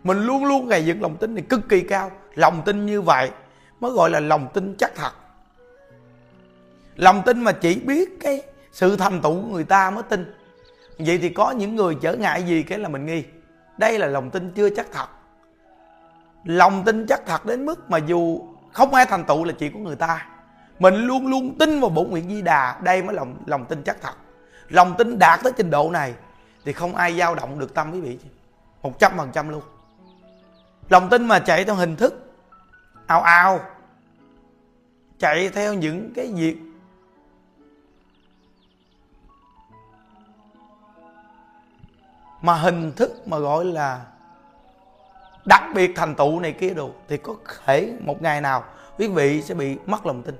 Mình 0.05 0.27
luôn 0.27 0.45
luôn 0.45 0.69
gây 0.69 0.85
dựng 0.85 1.03
lòng 1.03 1.17
tin 1.17 1.35
này 1.35 1.45
cực 1.49 1.69
kỳ 1.69 1.81
cao. 1.81 2.11
Lòng 2.35 2.63
tin 2.67 2.87
như 2.87 3.03
vậy 3.03 3.31
mới 3.81 3.91
gọi 3.93 4.11
là 4.11 4.21
lòng 4.21 4.49
tin 4.55 4.75
chắc 4.79 4.93
thật. 4.95 5.13
Lòng 6.97 7.23
tin 7.27 7.41
mà 7.41 7.53
chỉ 7.53 7.75
biết 7.75 8.09
cái 8.21 8.43
sự 8.73 8.97
thành 8.97 9.23
tựu 9.23 9.43
của 9.43 9.49
người 9.49 9.65
ta 9.65 9.91
mới 9.91 10.03
tin. 10.03 10.35
Vậy 10.99 11.19
thì 11.19 11.29
có 11.29 11.51
những 11.51 11.77
người 11.77 11.97
trở 12.01 12.15
ngại 12.15 12.43
gì 12.43 12.63
cái 12.63 12.79
là 12.79 12.89
mình 12.89 13.07
nghi? 13.07 13.25
Đây 13.79 13.99
là 13.99 14.07
lòng 14.07 14.31
tin 14.31 14.53
chưa 14.57 14.71
chắc 14.71 14.87
thật. 14.93 15.07
Lòng 16.45 16.83
tin 16.85 17.07
chắc 17.07 17.27
thật 17.27 17.47
đến 17.47 17.67
mức 17.67 17.91
mà 17.91 17.99
dù 17.99 18.41
không 18.73 18.95
ai 18.95 19.07
thành 19.07 19.25
tựu 19.25 19.45
là 19.45 19.53
chuyện 19.59 19.73
của 19.73 19.79
người 19.79 19.97
ta. 19.97 20.27
Mình 20.79 20.95
luôn 20.95 21.27
luôn 21.27 21.59
tin 21.59 21.81
vào 21.81 21.91
bổn 21.91 22.11
nguyện 22.11 22.29
di 22.29 22.43
đà. 22.43 22.81
Đây 22.83 23.03
mới 23.03 23.15
lòng 23.15 23.37
lòng 23.47 23.65
tin 23.65 23.83
chắc 23.83 23.97
thật. 24.01 24.15
Lòng 24.69 24.95
tin 24.99 25.19
đạt 25.19 25.41
tới 25.43 25.53
trình 25.57 25.71
độ 25.71 25.91
này 25.91 26.15
thì 26.65 26.73
không 26.73 26.95
ai 26.95 27.19
dao 27.19 27.35
động 27.35 27.59
được 27.59 27.75
tâm 27.75 27.93
quý 27.93 28.01
vị. 28.01 28.19
Một 28.83 28.99
trăm 28.99 29.13
phần 29.17 29.31
trăm 29.33 29.49
luôn. 29.49 29.63
Lòng 30.89 31.09
tin 31.09 31.27
mà 31.29 31.39
chạy 31.39 31.65
theo 31.65 31.75
hình 31.75 31.97
thức 31.97 32.33
ao 33.07 33.23
ao 33.23 33.61
chạy 35.19 35.49
theo 35.49 35.75
những 35.75 36.13
cái 36.15 36.33
việc 36.35 36.57
mà 42.43 42.55
hình 42.55 42.93
thức 42.93 43.29
mà 43.29 43.39
gọi 43.39 43.65
là 43.65 44.07
đặc 45.45 45.63
biệt 45.75 45.93
thành 45.97 46.15
tựu 46.15 46.41
này 46.41 46.53
kia 46.53 46.71
đồ 46.71 46.91
thì 47.09 47.17
có 47.17 47.35
thể 47.65 47.93
một 48.01 48.23
ngày 48.23 48.41
nào 48.41 48.65
quý 48.99 49.09
vị 49.09 49.43
sẽ 49.43 49.55
bị 49.55 49.77
mất 49.87 50.07
lòng 50.07 50.23
tin. 50.23 50.35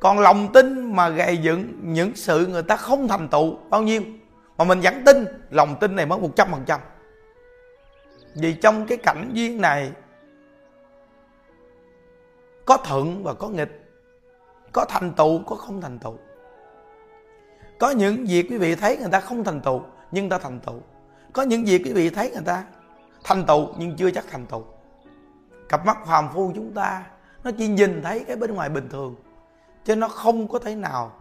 Còn 0.00 0.18
lòng 0.18 0.52
tin 0.52 0.96
mà 0.96 1.08
gây 1.08 1.36
dựng 1.36 1.72
những 1.82 2.12
sự 2.14 2.46
người 2.46 2.62
ta 2.62 2.76
không 2.76 3.08
thành 3.08 3.28
tựu, 3.28 3.56
bao 3.70 3.82
nhiêu? 3.82 4.02
Mà 4.58 4.64
mình 4.64 4.80
vẫn 4.80 5.02
tin, 5.06 5.24
lòng 5.50 5.76
tin 5.80 5.96
này 5.96 6.06
mất 6.06 6.20
một 6.20 6.30
trăm 6.36 6.48
phần 6.52 6.62
trăm. 6.66 6.80
Vì 8.34 8.54
trong 8.54 8.86
cái 8.86 8.98
cảnh 8.98 9.30
duyên 9.32 9.60
này, 9.60 9.90
có 12.64 12.76
thuận 12.76 13.24
và 13.24 13.34
có 13.34 13.48
nghịch, 13.48 13.84
có 14.72 14.84
thành 14.84 15.12
tựu, 15.12 15.42
có 15.46 15.56
không 15.56 15.80
thành 15.80 15.98
tựu. 15.98 16.16
Có 17.78 17.90
những 17.90 18.24
việc 18.24 18.46
quý 18.50 18.58
vị 18.58 18.74
thấy 18.74 18.96
người 18.96 19.10
ta 19.12 19.20
không 19.20 19.44
thành 19.44 19.60
tựu, 19.60 19.82
nhưng 20.10 20.28
ta 20.28 20.38
thành 20.38 20.60
tựu. 20.60 20.80
Có 21.32 21.42
những 21.42 21.64
việc 21.64 21.82
quý 21.84 21.92
vị 21.92 22.10
thấy 22.10 22.30
người 22.30 22.42
ta 22.46 22.64
thành 23.26 23.46
tựu 23.46 23.68
nhưng 23.78 23.96
chưa 23.96 24.10
chắc 24.10 24.24
thành 24.30 24.46
tựu. 24.46 24.64
Cặp 25.68 25.86
mắt 25.86 25.98
phàm 26.06 26.28
phu 26.34 26.52
chúng 26.54 26.72
ta, 26.72 27.02
nó 27.44 27.50
chỉ 27.58 27.68
nhìn 27.68 28.02
thấy 28.02 28.24
cái 28.26 28.36
bên 28.36 28.54
ngoài 28.54 28.68
bình 28.68 28.88
thường, 28.88 29.14
chứ 29.84 29.96
nó 29.96 30.08
không 30.08 30.48
có 30.48 30.58
thể 30.58 30.74
nào 30.74 31.12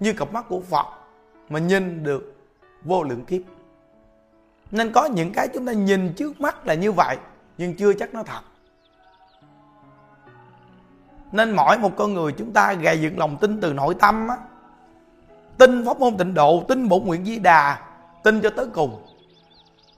như 0.00 0.12
cặp 0.12 0.32
mắt 0.32 0.44
của 0.48 0.60
phật 0.60 0.86
mà 1.48 1.58
nhìn 1.58 2.02
được 2.02 2.36
vô 2.84 3.02
lượng 3.02 3.24
kiếp. 3.24 3.40
Nên 4.70 4.92
có 4.92 5.04
những 5.06 5.32
cái 5.32 5.48
chúng 5.54 5.66
ta 5.66 5.72
nhìn 5.72 6.14
trước 6.16 6.40
mắt 6.40 6.66
là 6.66 6.74
như 6.74 6.92
vậy, 6.92 7.16
nhưng 7.58 7.76
chưa 7.76 7.92
chắc 7.92 8.14
nó 8.14 8.22
thật. 8.22 8.40
Nên 11.32 11.50
mỗi 11.56 11.78
một 11.78 11.90
con 11.96 12.14
người 12.14 12.32
chúng 12.32 12.52
ta 12.52 12.72
gầy 12.72 13.00
dựng 13.00 13.18
lòng 13.18 13.36
tin 13.40 13.60
từ 13.60 13.72
nội 13.72 13.94
tâm 13.94 14.28
á, 14.28 14.36
tin 15.58 15.86
pháp 15.86 16.00
môn 16.00 16.16
tịnh 16.16 16.34
độ, 16.34 16.64
tin 16.68 16.88
bổn 16.88 17.04
nguyện 17.04 17.24
di 17.24 17.38
đà, 17.38 17.80
tin 18.22 18.40
cho 18.40 18.50
tới 18.50 18.66
cùng 18.74 19.02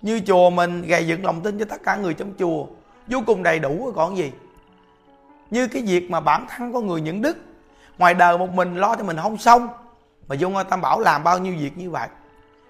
như 0.03 0.21
chùa 0.27 0.51
mình, 0.51 0.83
gầy 0.83 1.07
dựng 1.07 1.25
lòng 1.25 1.41
tin 1.41 1.59
cho 1.59 1.65
tất 1.65 1.83
cả 1.85 1.97
người 1.97 2.15
trong 2.15 2.33
chùa. 2.39 2.67
Vô 3.07 3.19
cùng 3.27 3.43
đầy 3.43 3.59
đủ, 3.59 3.93
còn 3.97 4.17
gì? 4.17 4.33
Như 5.51 5.69
cái 5.69 5.83
việc 5.83 6.11
mà 6.11 6.21
bản 6.21 6.47
thân 6.49 6.73
con 6.73 6.87
người 6.87 7.01
những 7.01 7.23
đức. 7.23 7.37
Ngoài 7.99 8.15
đời 8.15 8.39
một 8.39 8.51
mình 8.51 8.77
lo 8.77 8.97
cho 8.97 9.05
mình 9.05 9.17
không 9.17 9.39
xong, 9.39 9.69
mà 10.29 10.37
vô 10.41 10.49
ngôi 10.49 10.65
tam 10.65 10.81
bảo 10.81 11.01
làm 11.01 11.25
bao 11.25 11.39
nhiêu 11.39 11.55
việc 11.59 11.79
như 11.79 11.91
vậy. 11.91 12.09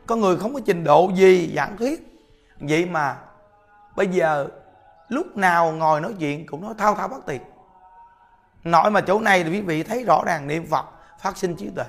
Có 0.07 0.17
người 0.17 0.37
không 0.37 0.55
có 0.55 0.61
trình 0.67 0.85
độ 0.85 1.11
gì, 1.15 1.53
giảng 1.57 1.77
thuyết. 1.77 2.21
Vậy 2.61 2.87
mà 2.87 3.17
bây 3.97 4.07
giờ 4.07 4.49
lúc 5.09 5.37
nào 5.37 5.73
ngồi 5.73 6.01
nói 6.01 6.15
chuyện 6.19 6.47
cũng 6.47 6.63
nói 6.63 6.75
thao 6.79 6.95
thao 6.95 7.09
bất 7.09 7.27
tuyệt. 7.27 7.43
Nói 8.65 8.91
mà 8.91 9.01
chỗ 9.01 9.21
này 9.21 9.45
thì 9.45 9.51
quý 9.51 9.61
vị 9.61 9.83
thấy 9.83 10.05
rõ 10.05 10.23
ràng 10.27 10.47
niệm 10.47 10.67
phật 10.67 10.87
phát 11.21 11.37
sinh 11.37 11.57
trí 11.57 11.69
tuệ. 11.77 11.85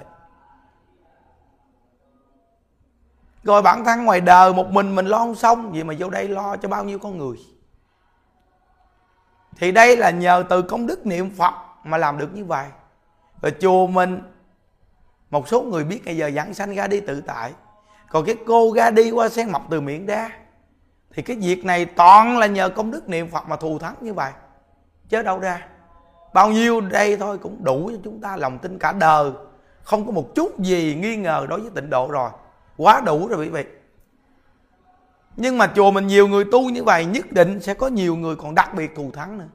Rồi 3.43 3.61
bản 3.61 3.85
thân 3.85 4.05
ngoài 4.05 4.21
đời 4.21 4.53
một 4.53 4.67
mình 4.67 4.95
mình 4.95 5.05
lo 5.05 5.17
không 5.17 5.35
xong, 5.35 5.71
vậy 5.71 5.83
mà 5.83 5.93
vô 5.99 6.09
đây 6.09 6.27
lo 6.27 6.57
cho 6.57 6.69
bao 6.69 6.83
nhiêu 6.83 6.99
con 6.99 7.17
người? 7.17 7.37
Thì 9.57 9.71
đây 9.71 9.97
là 9.97 10.09
nhờ 10.09 10.43
từ 10.49 10.61
công 10.61 10.87
đức 10.87 11.05
niệm 11.05 11.29
phật 11.29 11.53
mà 11.83 11.97
làm 11.97 12.17
được 12.17 12.35
như 12.35 12.45
vậy. 12.45 12.67
Rồi 13.41 13.53
chùa 13.61 13.87
mình, 13.87 14.21
một 15.29 15.47
số 15.47 15.61
người 15.61 15.83
biết 15.83 16.05
bây 16.05 16.17
giờ 16.17 16.31
giảng 16.31 16.53
sanh 16.53 16.75
ra 16.75 16.87
đi 16.87 16.99
tự 16.99 17.21
tại. 17.21 17.53
Còn 18.09 18.25
cái 18.25 18.35
cô 18.47 18.73
ra 18.75 18.89
đi 18.89 19.11
qua 19.11 19.29
sen 19.29 19.51
mọc 19.51 19.65
từ 19.69 19.81
miệng 19.81 20.05
ra 20.05 20.29
thì 21.13 21.21
cái 21.21 21.37
việc 21.37 21.65
này 21.65 21.85
toàn 21.85 22.37
là 22.37 22.47
nhờ 22.47 22.69
công 22.69 22.91
đức 22.91 23.09
niệm 23.09 23.29
phật 23.29 23.47
mà 23.47 23.55
thù 23.55 23.79
thắng 23.79 23.95
như 24.01 24.13
vậy. 24.13 24.31
Chứ 25.09 25.21
đâu 25.21 25.39
ra. 25.39 25.67
Bao 26.33 26.51
nhiêu 26.51 26.81
đây 26.81 27.17
thôi 27.17 27.37
cũng 27.37 27.63
đủ 27.63 27.91
cho 27.93 27.97
chúng 28.03 28.21
ta 28.21 28.37
lòng 28.37 28.59
tin 28.59 28.79
cả 28.79 28.91
đời. 28.91 29.31
Không 29.83 30.05
có 30.05 30.11
một 30.11 30.35
chút 30.35 30.59
gì 30.59 30.97
nghi 31.01 31.15
ngờ 31.15 31.45
đối 31.49 31.59
với 31.59 31.71
tịnh 31.75 31.89
độ 31.89 32.11
rồi 32.11 32.29
quá 32.81 33.01
đủ 33.01 33.27
rồi 33.27 33.39
quý 33.39 33.49
vị. 33.49 33.65
Nhưng 35.35 35.57
mà 35.57 35.71
chùa 35.75 35.91
mình 35.91 36.07
nhiều 36.07 36.27
người 36.27 36.45
tu 36.51 36.69
như 36.69 36.83
vậy, 36.83 37.05
nhất 37.05 37.31
định 37.31 37.61
sẽ 37.61 37.73
có 37.73 37.87
nhiều 37.87 38.15
người 38.15 38.35
còn 38.35 38.55
đặc 38.55 38.73
biệt 38.73 38.95
thù 38.95 39.11
thắng 39.11 39.37
nữa. 39.37 39.47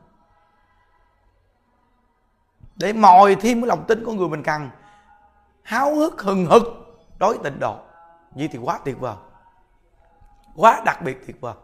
Để 2.77 2.93
mồi 2.93 3.35
thêm 3.35 3.61
cái 3.61 3.69
lòng 3.69 3.85
tin 3.89 4.05
của 4.05 4.12
người 4.12 4.29
mình 4.29 4.43
cần 4.43 4.71
háo 5.62 5.95
hức, 5.95 6.23
hừng 6.23 6.47
hực 6.47 6.62
đối 7.19 7.39
tịnh 7.45 7.59
độ. 7.61 7.79
Vậy 8.31 8.49
thì 8.53 8.59
quá 8.59 8.79
tuyệt 8.85 9.01
vời. 9.01 9.17
Quá 10.57 10.83
đặc 10.85 11.03
biệt 11.03 11.27
tuyệt 11.27 11.41
vời. 11.41 11.55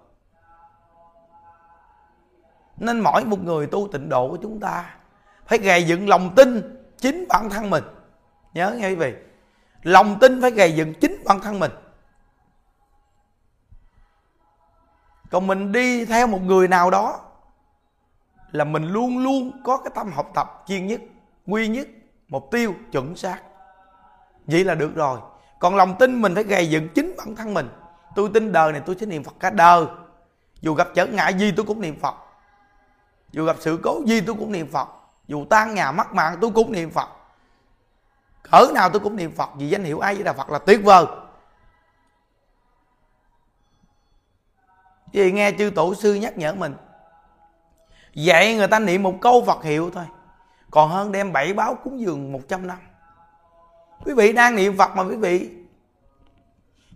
Nên 2.76 3.00
mỗi 3.00 3.24
một 3.24 3.44
người 3.44 3.66
tu 3.66 3.88
tịnh 3.92 4.08
độ 4.08 4.28
của 4.28 4.38
chúng 4.42 4.60
ta 4.60 4.94
phải 5.46 5.58
gầy 5.58 5.84
dựng 5.84 6.08
lòng 6.08 6.34
tin 6.36 6.78
chính 6.98 7.24
bản 7.28 7.50
thân 7.50 7.70
mình. 7.70 7.84
Nhớ 8.54 8.70
nghe 8.70 8.88
quý 8.88 8.94
vị 8.94 9.14
lòng 9.82 10.18
tin 10.20 10.40
phải 10.40 10.50
gầy 10.50 10.72
dựng 10.72 10.94
chính 11.00 11.22
bản 11.24 11.40
thân 11.40 11.58
mình. 11.60 11.70
Còn 15.30 15.46
mình 15.46 15.72
đi 15.72 16.04
theo 16.04 16.26
một 16.26 16.42
người 16.42 16.68
nào 16.68 16.90
đó 16.90 17.20
là 18.50 18.64
mình 18.64 18.88
luôn 18.88 19.18
luôn 19.18 19.62
có 19.64 19.76
cái 19.76 19.92
tâm 19.94 20.12
học 20.12 20.30
tập 20.34 20.64
chuyên 20.66 20.86
nhất, 20.86 21.00
quy 21.46 21.68
nhất, 21.68 21.88
mục 22.28 22.48
tiêu, 22.50 22.74
chuẩn 22.92 23.16
xác. 23.16 23.42
Vậy 24.46 24.64
là 24.64 24.74
được 24.74 24.94
rồi. 24.94 25.20
Còn 25.58 25.76
lòng 25.76 25.96
tin 25.98 26.22
mình 26.22 26.34
phải 26.34 26.44
gầy 26.44 26.70
dựng 26.70 26.88
chính 26.94 27.14
bản 27.18 27.36
thân 27.36 27.54
mình. 27.54 27.68
Tôi 28.16 28.30
tin 28.34 28.52
đời 28.52 28.72
này 28.72 28.82
tôi 28.86 28.96
sẽ 29.00 29.06
niệm 29.06 29.24
phật 29.24 29.34
cả 29.40 29.50
đời. 29.50 29.86
Dù 30.60 30.74
gặp 30.74 30.88
trở 30.94 31.06
ngại 31.06 31.34
gì 31.34 31.52
tôi 31.56 31.66
cũng 31.66 31.80
niệm 31.80 32.00
phật. 32.00 32.14
Dù 33.30 33.44
gặp 33.44 33.56
sự 33.60 33.80
cố 33.82 34.00
gì 34.06 34.20
tôi 34.20 34.36
cũng 34.38 34.52
niệm 34.52 34.70
phật. 34.72 34.88
Dù 35.26 35.44
tan 35.50 35.74
nhà 35.74 35.92
mất 35.92 36.14
mạng 36.14 36.38
tôi 36.40 36.50
cũng 36.54 36.72
niệm 36.72 36.90
phật 36.90 37.08
ở 38.52 38.70
nào 38.74 38.90
tôi 38.90 39.00
cũng 39.00 39.16
niệm 39.16 39.32
phật, 39.32 39.50
vì 39.56 39.68
danh 39.68 39.84
hiệu 39.84 40.00
ai 40.00 40.14
với 40.14 40.24
đà 40.24 40.32
phật 40.32 40.50
là 40.50 40.58
tuyệt 40.58 40.80
vời. 40.84 41.06
Vì 45.12 45.32
nghe 45.32 45.52
chư 45.58 45.70
tổ 45.74 45.94
sư 45.94 46.14
nhắc 46.14 46.38
nhở 46.38 46.54
mình, 46.54 46.74
dạy 48.14 48.54
người 48.54 48.66
ta 48.66 48.78
niệm 48.78 49.02
một 49.02 49.14
câu 49.20 49.44
phật 49.44 49.62
hiệu 49.62 49.90
thôi, 49.94 50.04
còn 50.70 50.90
hơn 50.90 51.12
đem 51.12 51.32
bảy 51.32 51.52
báo 51.52 51.74
cúng 51.74 52.00
dường 52.00 52.32
100 52.32 52.66
năm. 52.66 52.78
Quý 54.04 54.14
vị 54.14 54.32
đang 54.32 54.56
niệm 54.56 54.76
phật 54.76 54.96
mà 54.96 55.02
quý 55.02 55.16
vị 55.16 55.50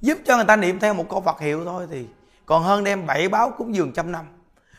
giúp 0.01 0.19
cho 0.27 0.37
người 0.37 0.45
ta 0.45 0.57
niệm 0.57 0.79
theo 0.79 0.95
một 0.95 1.05
câu 1.11 1.21
phật 1.21 1.41
hiệu 1.41 1.65
thôi 1.65 1.87
thì 1.91 2.07
còn 2.47 2.63
hơn 2.63 2.85
đem 2.85 3.07
bảy 3.07 3.29
báo 3.29 3.51
cúng 3.51 3.75
dường 3.75 3.93
trăm 3.93 4.13
năm. 4.13 4.25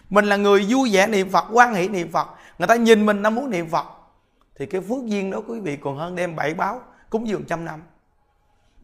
Mình 0.10 0.26
là 0.26 0.36
người 0.36 0.66
vui 0.70 0.90
vẻ 0.94 1.08
niệm 1.08 1.30
phật 1.30 1.46
quan 1.52 1.74
hỷ 1.74 1.88
niệm 1.88 2.12
phật. 2.12 2.28
Người 2.58 2.68
ta 2.68 2.76
nhìn 2.76 3.06
mình 3.06 3.22
nó 3.22 3.30
muốn 3.30 3.50
niệm 3.50 3.70
phật 3.70 3.97
thì 4.60 4.66
cái 4.66 4.82
phước 4.82 5.06
duyên 5.06 5.32
đó 5.32 5.42
quý 5.48 5.60
vị 5.60 5.78
còn 5.78 5.98
hơn 5.98 6.16
đem 6.16 6.36
bảy 6.36 6.54
báo, 6.54 6.82
cúng 7.10 7.28
dường 7.28 7.44
trăm 7.44 7.66
năm. 7.66 7.82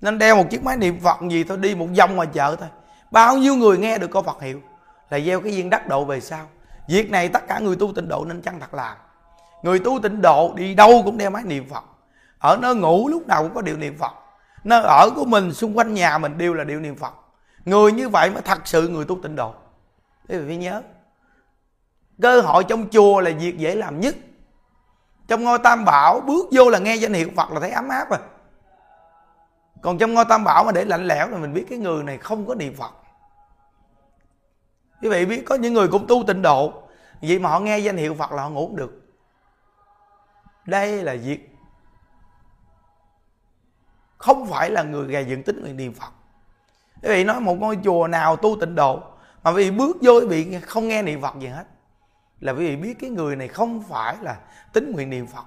Nên 0.02 0.18
đeo 0.18 0.36
một 0.36 0.50
chiếc 0.50 0.64
máy 0.64 0.78
niệm 0.78 1.00
phật 1.00 1.18
gì 1.30 1.44
thôi, 1.44 1.58
đi 1.58 1.76
một 1.76 1.88
vòng 1.98 2.16
ngoài 2.16 2.28
chợ 2.34 2.56
thôi. 2.60 2.70
Bao 3.12 3.38
nhiêu 3.38 3.56
người 3.56 3.78
nghe 3.78 3.98
được 3.98 4.12
câu 4.12 4.22
phật 4.22 4.42
hiệu 4.42 4.62
là 5.10 5.20
gieo 5.20 5.42
cái 5.42 5.56
duyên 5.56 5.70
đắc 5.70 5.88
độ 5.88 6.06
về 6.06 6.20
sau. 6.20 6.48
Việc 6.88 7.12
này 7.12 7.30
tất 7.30 7.48
cả 7.48 7.60
người 7.60 7.76
tu 7.76 7.94
tịnh 7.94 8.08
độ 8.08 8.26
nên 8.26 8.42
chăng 8.42 8.60
thật 8.60 8.74
làm 8.74 8.98
người 9.64 9.80
tu 9.80 10.00
tịnh 10.00 10.22
độ 10.22 10.54
đi 10.56 10.76
đâu 10.76 11.02
cũng 11.06 11.18
đeo 11.18 11.30
máy 11.30 11.44
niệm 11.44 11.70
phật. 11.70 11.84
Ở 12.40 12.58
nơi 12.62 12.76
ngủ 12.76 13.08
lúc 13.08 13.28
nào 13.28 13.44
cũng 13.44 13.54
có 13.54 13.62
điều 13.62 13.78
niệm 13.78 13.98
phật. 13.98 14.12
Nơi 14.64 14.84
ở 14.84 15.10
của 15.16 15.26
mình, 15.26 15.54
xung 15.54 15.78
quanh 15.78 15.94
nhà 15.94 16.18
mình 16.18 16.38
đều 16.38 16.54
là 16.54 16.64
điều 16.64 16.80
niệm 16.80 16.96
phật. 16.96 17.14
Người 17.66 17.92
như 17.92 18.10
vậy 18.10 18.30
mới 18.30 18.42
thật 18.42 18.68
sự 18.68 18.88
người 18.88 19.06
tu 19.06 19.18
tịnh 19.24 19.36
độ. 19.36 19.54
Quý 20.30 20.38
vị 20.38 20.48
phải 20.48 20.58
nhớ, 20.58 20.82
cơ 22.22 22.42
hội 22.42 22.64
trong 22.64 22.90
chùa 22.90 23.20
là 23.20 23.32
việc 23.40 23.58
dễ 23.58 23.76
làm 23.76 24.00
nhất 24.00 24.16
trong 25.28 25.44
ngôi 25.44 25.60
tam 25.60 25.86
bảo, 25.86 26.20
bước 26.20 26.46
vô 26.52 26.70
là 26.70 26.80
nghe 26.80 26.96
danh 26.96 27.14
hiệu 27.14 27.30
phật 27.36 27.52
là 27.52 27.60
thấy 27.60 27.72
ấm 27.72 27.90
áp 27.90 28.10
rồi. 28.10 28.20
Còn 29.82 29.98
trong 29.98 30.14
ngôi 30.14 30.26
tam 30.30 30.44
bảo 30.44 30.64
mà 30.64 30.72
để 30.72 30.86
lạnh 30.86 31.08
lẽo 31.08 31.30
là 31.30 31.38
mình 31.38 31.54
biết 31.54 31.66
cái 31.70 31.80
người 31.80 32.04
này 32.04 32.18
không 32.18 32.46
có 32.46 32.56
niệm 32.56 32.76
phật. 32.76 32.92
Quý 35.02 35.10
vị 35.10 35.26
biết 35.26 35.44
có 35.46 35.56
những 35.56 35.74
người 35.74 35.88
cũng 35.88 36.08
tu 36.08 36.24
tịnh 36.28 36.42
độ, 36.42 36.84
vậy 37.22 37.40
mà 37.40 37.50
họ 37.50 37.60
nghe 37.60 37.78
danh 37.78 37.98
hiệu 37.98 38.16
phật 38.16 38.32
là 38.32 38.44
họ 38.44 38.50
ngủ 38.50 38.72
được. 38.76 39.02
Đây 40.66 41.04
là 41.04 41.16
việc 41.24 41.50
không 44.18 44.48
phải 44.48 44.70
là 44.70 44.84
người 44.84 45.08
gầy 45.08 45.26
dựng 45.26 45.44
tính 45.44 45.62
người 45.64 45.74
niệm 45.74 45.94
phật. 45.94 46.12
Quý 47.02 47.10
vị 47.10 47.24
nói 47.24 47.40
một 47.40 47.56
ngôi 47.56 47.80
chùa 47.84 48.08
nào 48.08 48.36
tu 48.36 48.58
tịnh 48.60 48.76
độ, 48.76 49.00
mà 49.44 49.52
quý 49.52 49.70
vị 49.70 49.72
bước 49.78 49.98
vô 50.02 50.20
quý 50.20 50.28
vị 50.28 50.60
không 50.62 50.88
nghe 50.88 51.02
niệm 51.02 51.22
phật 51.22 51.40
gì 51.40 51.48
hết 51.48 51.64
là 52.44 52.52
quý 52.52 52.70
vị 52.70 52.76
biết 52.76 53.00
cái 53.00 53.10
người 53.10 53.36
này 53.36 53.48
không 53.48 53.84
phải 53.84 54.18
là 54.22 54.40
tính 54.74 54.92
nguyện 54.92 55.10
niệm 55.10 55.28
phật. 55.28 55.46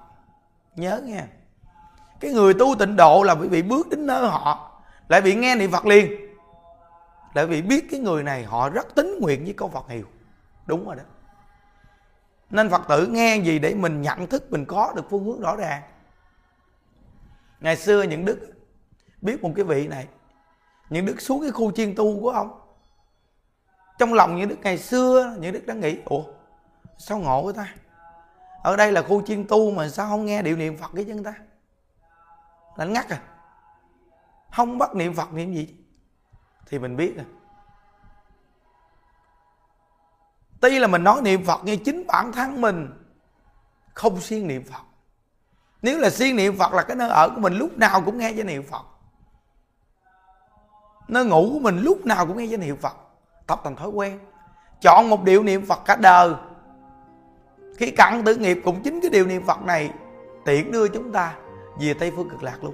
Nhớ 0.75 1.01
nghe. 1.05 1.23
Cái 2.19 2.31
người 2.33 2.53
tu 2.53 2.75
tịnh 2.79 2.95
độ 2.95 3.23
là 3.23 3.33
quý 3.33 3.47
vị 3.47 3.61
bước 3.61 3.89
đến 3.89 4.07
nơi 4.07 4.27
họ, 4.27 4.81
lại 5.09 5.21
bị 5.21 5.35
nghe 5.35 5.55
niệm 5.55 5.71
phật 5.71 5.85
liền. 5.85 6.11
Lại 7.33 7.47
bị 7.47 7.61
biết 7.61 7.87
cái 7.91 7.99
người 7.99 8.23
này 8.23 8.43
họ 8.43 8.69
rất 8.69 8.95
tính 8.95 9.19
nguyện 9.19 9.43
với 9.43 9.53
câu 9.53 9.69
phật 9.69 9.89
hiệu 9.89 10.05
đúng 10.65 10.85
rồi 10.85 10.95
đó. 10.95 11.03
Nên 12.49 12.69
phật 12.69 12.81
tử 12.87 13.07
nghe 13.07 13.37
gì 13.37 13.59
để 13.59 13.73
mình 13.73 14.01
nhận 14.01 14.27
thức 14.27 14.51
mình 14.51 14.65
có 14.65 14.93
được 14.95 15.05
phương 15.09 15.23
hướng 15.23 15.41
rõ 15.41 15.55
ràng. 15.55 15.81
Ngày 17.59 17.75
xưa 17.75 18.03
những 18.03 18.25
đức 18.25 18.39
biết 19.21 19.43
một 19.43 19.51
cái 19.55 19.65
vị 19.65 19.87
này. 19.87 20.07
Những 20.89 21.05
đức 21.05 21.21
xuống 21.21 21.41
cái 21.41 21.51
khu 21.51 21.71
chiên 21.71 21.95
tu 21.95 22.21
của 22.21 22.29
ông. 22.29 22.61
Trong 23.99 24.13
lòng 24.13 24.35
những 24.35 24.49
đức 24.49 24.57
ngày 24.63 24.77
xưa, 24.77 25.35
những 25.39 25.53
đức 25.53 25.65
đã 25.65 25.73
nghĩ, 25.73 25.97
ủa 26.05 26.23
sao 26.97 27.17
ngộ 27.17 27.43
với 27.43 27.53
ta? 27.53 27.73
Ở 28.63 28.75
đây 28.75 28.91
là 28.91 29.01
khu 29.01 29.21
chiên 29.21 29.47
tu 29.47 29.71
mà 29.71 29.89
sao 29.89 30.07
không 30.07 30.25
nghe 30.25 30.41
điệu 30.41 30.55
niệm 30.55 30.77
phật 30.77 30.91
cái 30.95 31.05
chân 31.05 31.23
ta? 31.23 31.33
Là 32.75 32.85
ngắt 32.85 33.09
à? 33.09 33.21
Không 34.51 34.77
bắt 34.77 34.95
niệm 34.95 35.13
phật 35.13 35.33
niệm 35.33 35.53
gì? 35.53 35.75
Thì 36.65 36.79
mình 36.79 36.95
biết 36.95 37.13
rồi. 37.15 37.25
Tuy 40.61 40.79
là 40.79 40.87
mình 40.87 41.03
nói 41.03 41.21
niệm 41.21 41.45
phật 41.45 41.61
nhưng 41.63 41.83
chính 41.83 42.07
bản 42.07 42.31
thân 42.31 42.61
mình 42.61 43.03
không 43.93 44.21
siêng 44.21 44.47
niệm 44.47 44.63
phật. 44.71 44.81
Nếu 45.81 45.99
là 45.99 46.09
siêng 46.09 46.35
niệm 46.35 46.57
phật 46.57 46.73
là 46.73 46.83
cái 46.83 46.95
nơi 46.95 47.09
ở 47.09 47.29
của 47.29 47.41
mình 47.41 47.53
lúc 47.53 47.77
nào 47.77 48.01
cũng 48.01 48.17
nghe 48.17 48.31
danh 48.31 48.47
hiệu 48.47 48.63
phật. 48.69 48.85
Nơi 51.07 51.25
ngủ 51.25 51.49
của 51.53 51.59
mình 51.59 51.79
lúc 51.79 52.05
nào 52.05 52.27
cũng 52.27 52.37
nghe 52.37 52.45
danh 52.45 52.61
hiệu 52.61 52.75
phật. 52.81 52.93
Tập 53.47 53.61
thành 53.63 53.75
thói 53.75 53.89
quen. 53.89 54.19
Chọn 54.81 55.09
một 55.09 55.23
điệu 55.23 55.43
niệm 55.43 55.65
phật 55.65 55.79
cả 55.85 55.95
đời 55.95 56.33
khi 57.77 57.91
cận 57.91 58.23
tử 58.25 58.35
nghiệp 58.35 58.61
cũng 58.65 58.81
chính 58.83 59.01
cái 59.01 59.09
điều 59.09 59.25
niệm 59.25 59.43
phật 59.45 59.65
này 59.65 59.89
tiện 60.45 60.71
đưa 60.71 60.87
chúng 60.87 61.11
ta 61.11 61.33
về 61.79 61.93
tây 61.93 62.11
phương 62.15 62.29
cực 62.29 62.43
lạc 62.43 62.63
luôn. 62.63 62.73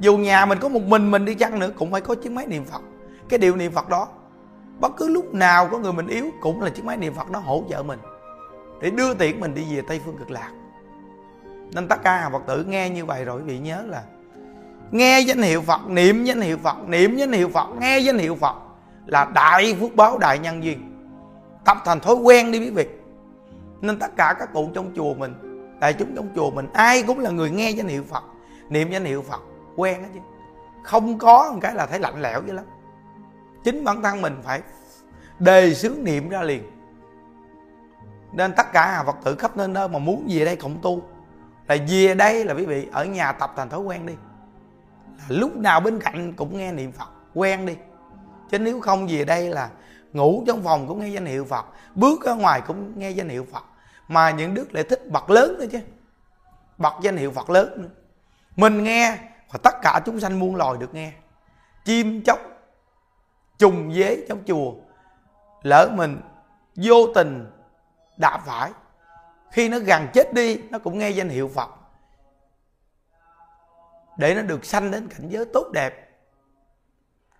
Dù 0.00 0.16
nhà 0.16 0.46
mình 0.46 0.58
có 0.58 0.68
một 0.68 0.82
mình 0.82 1.10
mình 1.10 1.24
đi 1.24 1.34
chăng 1.34 1.58
nữa 1.58 1.70
cũng 1.78 1.92
phải 1.92 2.00
có 2.00 2.14
chiếc 2.14 2.32
máy 2.32 2.46
niệm 2.46 2.64
phật. 2.64 2.82
Cái 3.28 3.38
điều 3.38 3.56
niệm 3.56 3.72
phật 3.72 3.88
đó, 3.88 4.08
bất 4.80 4.96
cứ 4.96 5.08
lúc 5.08 5.34
nào 5.34 5.68
có 5.68 5.78
người 5.78 5.92
mình 5.92 6.06
yếu 6.06 6.30
cũng 6.40 6.62
là 6.62 6.70
chiếc 6.70 6.84
máy 6.84 6.96
niệm 6.96 7.14
phật 7.14 7.30
đó 7.30 7.38
hỗ 7.38 7.64
trợ 7.70 7.82
mình 7.82 7.98
để 8.80 8.90
đưa 8.90 9.14
tiện 9.14 9.40
mình 9.40 9.54
đi 9.54 9.76
về 9.76 9.82
tây 9.88 10.00
phương 10.04 10.16
cực 10.18 10.30
lạc. 10.30 10.50
Nên 11.72 11.88
tất 11.88 12.02
cả 12.02 12.28
phật 12.32 12.42
tử 12.46 12.64
nghe 12.64 12.90
như 12.90 13.04
vậy 13.04 13.24
rồi 13.24 13.40
quý 13.40 13.44
vị 13.46 13.58
nhớ 13.58 13.82
là 13.86 14.02
nghe 14.90 15.20
danh 15.20 15.42
hiệu 15.42 15.60
phật, 15.60 15.88
niệm 15.88 16.24
danh 16.24 16.40
hiệu 16.40 16.56
phật, 16.62 16.88
niệm 16.88 17.16
danh 17.16 17.32
hiệu 17.32 17.48
phật, 17.48 17.66
nghe 17.80 17.98
danh 17.98 18.18
hiệu 18.18 18.34
phật 18.34 18.56
là 19.06 19.30
đại 19.34 19.76
phước 19.80 19.96
báo 19.96 20.18
đại 20.18 20.38
nhân 20.38 20.64
duyên. 20.64 21.08
Tập 21.64 21.76
thành 21.84 22.00
thói 22.00 22.14
quen 22.14 22.52
đi 22.52 22.58
quý 22.58 22.70
vị 22.70 22.86
nên 23.82 23.98
tất 23.98 24.16
cả 24.16 24.34
các 24.38 24.52
cụ 24.52 24.70
trong 24.74 24.92
chùa 24.96 25.14
mình 25.14 25.34
đại 25.80 25.92
chúng 25.92 26.14
trong 26.16 26.28
chùa 26.34 26.50
mình, 26.50 26.68
ai 26.72 27.02
cũng 27.02 27.18
là 27.18 27.30
người 27.30 27.50
nghe 27.50 27.70
danh 27.70 27.88
hiệu 27.88 28.04
phật, 28.08 28.24
niệm 28.68 28.90
danh 28.90 29.04
hiệu 29.04 29.22
phật, 29.22 29.40
quen 29.76 30.02
hết 30.02 30.08
chứ. 30.14 30.20
Không 30.82 31.18
có 31.18 31.50
một 31.52 31.58
cái 31.62 31.74
là 31.74 31.86
thấy 31.86 31.98
lạnh 31.98 32.22
lẽo 32.22 32.42
dữ 32.46 32.52
lắm. 32.52 32.64
Chính 33.64 33.84
bản 33.84 34.02
thân 34.02 34.22
mình 34.22 34.40
phải 34.42 34.62
đề 35.38 35.74
xướng 35.74 36.04
niệm 36.04 36.28
ra 36.28 36.42
liền. 36.42 36.62
Nên 38.32 38.52
tất 38.52 38.72
cả 38.72 39.02
phật 39.06 39.16
tử 39.24 39.36
khắp 39.36 39.56
nơi 39.56 39.68
nơi 39.68 39.88
mà 39.88 39.98
muốn 39.98 40.26
về 40.30 40.44
đây 40.44 40.56
cộng 40.56 40.78
tu, 40.82 41.02
là 41.68 41.76
về 41.88 42.14
đây 42.14 42.44
là 42.44 42.54
quý 42.54 42.66
vị, 42.66 42.88
ở 42.92 43.04
nhà 43.04 43.32
tập 43.32 43.52
thành 43.56 43.68
thói 43.68 43.80
quen 43.80 44.06
đi. 44.06 44.14
Là 45.18 45.24
lúc 45.28 45.56
nào 45.56 45.80
bên 45.80 46.00
cạnh 46.00 46.32
cũng 46.32 46.58
nghe 46.58 46.72
niệm 46.72 46.92
phật, 46.92 47.08
quen 47.34 47.66
đi. 47.66 47.76
Chứ 48.50 48.58
nếu 48.58 48.80
không 48.80 49.06
về 49.06 49.24
đây 49.24 49.48
là 49.48 49.70
ngủ 50.12 50.44
trong 50.46 50.62
phòng 50.62 50.88
cũng 50.88 51.00
nghe 51.00 51.08
danh 51.08 51.26
hiệu 51.26 51.44
phật, 51.44 51.66
bước 51.94 52.24
ra 52.24 52.34
ngoài 52.34 52.62
cũng 52.66 52.98
nghe 52.98 53.10
danh 53.10 53.28
hiệu 53.28 53.46
phật 53.52 53.64
mà 54.12 54.30
những 54.30 54.54
đức 54.54 54.74
lại 54.74 54.84
thích 54.84 55.10
bậc 55.10 55.30
lớn 55.30 55.56
nữa 55.58 55.66
chứ. 55.72 55.80
Bậc 56.78 56.92
danh 57.02 57.16
hiệu 57.16 57.30
phật 57.30 57.50
lớn 57.50 57.82
nữa. 57.82 57.88
Mình 58.56 58.84
nghe 58.84 59.18
và 59.52 59.58
tất 59.62 59.74
cả 59.82 60.00
chúng 60.06 60.20
sanh 60.20 60.40
muôn 60.40 60.56
loài 60.56 60.78
được 60.78 60.94
nghe. 60.94 61.12
Chim 61.84 62.22
chóc, 62.24 62.38
trùng 63.58 63.94
dế 63.94 64.26
trong 64.28 64.42
chùa, 64.46 64.72
lỡ 65.62 65.90
mình 65.94 66.20
vô 66.74 67.06
tình 67.14 67.50
đạp 68.16 68.42
phải 68.46 68.70
khi 69.52 69.68
nó 69.68 69.78
gần 69.78 70.06
chết 70.12 70.34
đi, 70.34 70.62
nó 70.70 70.78
cũng 70.78 70.98
nghe 70.98 71.10
danh 71.10 71.28
hiệu 71.28 71.50
phật. 71.54 71.70
Để 74.16 74.34
nó 74.34 74.42
được 74.42 74.64
sanh 74.64 74.90
đến 74.90 75.08
cảnh 75.08 75.28
giới 75.28 75.44
tốt 75.44 75.70
đẹp. 75.72 76.08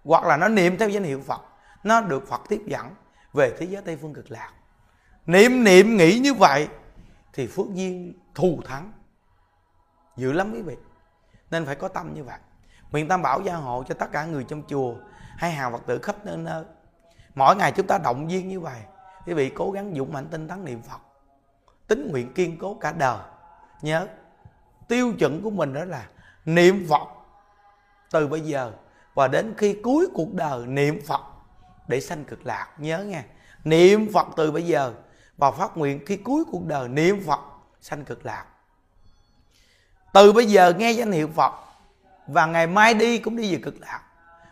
Hoặc 0.04 0.24
là 0.24 0.36
nó 0.36 0.48
niệm 0.48 0.78
theo 0.78 0.88
danh 0.88 1.02
hiệu 1.02 1.22
phật, 1.26 1.40
nó 1.84 2.00
được 2.00 2.28
phật 2.28 2.40
tiếp 2.48 2.62
dẫn 2.66 2.94
về 3.32 3.56
thế 3.58 3.66
giới 3.66 3.82
tây 3.82 3.96
phương 3.96 4.14
cực 4.14 4.30
lạc 4.30 4.52
niệm 5.26 5.64
niệm, 5.64 5.96
nghĩ 5.96 6.18
như 6.18 6.34
vậy 6.34 6.68
thì 7.32 7.46
phước 7.46 7.66
duyên 7.74 8.12
thù 8.34 8.60
thắng. 8.64 8.92
Dữ 10.16 10.32
lắm 10.32 10.52
quý 10.52 10.62
vị. 10.62 10.76
Nên 11.50 11.66
phải 11.66 11.74
có 11.74 11.88
tâm 11.88 12.14
như 12.14 12.24
vậy. 12.24 12.38
Nguyện 12.90 13.08
tam 13.08 13.22
bảo 13.22 13.40
gia 13.40 13.54
hộ 13.54 13.84
cho 13.88 13.94
tất 13.94 14.12
cả 14.12 14.24
người 14.24 14.44
trong 14.44 14.62
chùa 14.68 14.94
hay 15.36 15.52
hàng 15.52 15.72
phật 15.72 15.82
tử 15.86 15.98
khắp 15.98 16.16
nơi 16.24 16.36
nơi. 16.36 16.64
Mỗi 17.34 17.56
ngày 17.56 17.72
chúng 17.72 17.86
ta 17.86 17.98
động 17.98 18.28
viên 18.28 18.48
như 18.48 18.60
vậy, 18.60 18.80
quý 19.26 19.34
vị 19.34 19.48
cố 19.54 19.70
gắng 19.70 19.94
dũng 19.96 20.12
mạnh 20.12 20.26
tinh 20.30 20.48
tấn 20.48 20.64
niệm 20.64 20.82
phật. 20.82 20.98
Tính 21.88 22.08
nguyện 22.10 22.34
kiên 22.34 22.58
cố 22.58 22.74
cả 22.74 22.92
đời. 22.92 23.18
Nhớ, 23.82 24.06
tiêu 24.88 25.12
chuẩn 25.18 25.42
của 25.42 25.50
mình 25.50 25.72
đó 25.72 25.84
là 25.84 26.06
niệm 26.44 26.86
phật 26.88 27.08
từ 28.10 28.28
bây 28.28 28.40
giờ 28.40 28.72
và 29.14 29.28
đến 29.28 29.54
khi 29.56 29.76
cuối 29.82 30.08
cuộc 30.14 30.34
đời 30.34 30.66
niệm 30.66 31.00
phật 31.06 31.20
để 31.88 32.00
sanh 32.00 32.24
cực 32.24 32.46
lạc. 32.46 32.68
Nhớ 32.78 33.04
nghe, 33.04 33.22
niệm 33.64 34.12
phật 34.12 34.26
từ 34.36 34.52
bây 34.52 34.62
giờ 34.62 34.94
và 35.36 35.50
phát 35.50 35.76
nguyện 35.76 36.00
khi 36.06 36.16
cuối 36.16 36.44
cuộc 36.52 36.66
đời 36.66 36.88
niệm 36.88 37.22
phật 37.26 37.40
sanh 37.80 38.04
cực 38.04 38.26
lạc. 38.26 38.44
Từ 40.12 40.32
bây 40.32 40.46
giờ 40.46 40.72
nghe 40.78 40.90
danh 40.90 41.12
hiệu 41.12 41.28
phật 41.34 41.52
và 42.26 42.46
ngày 42.46 42.66
mai 42.66 42.94
đi 42.94 43.18
cũng 43.18 43.36
đi 43.36 43.52
về 43.52 43.60
cực 43.62 43.80
lạc. 43.80 44.00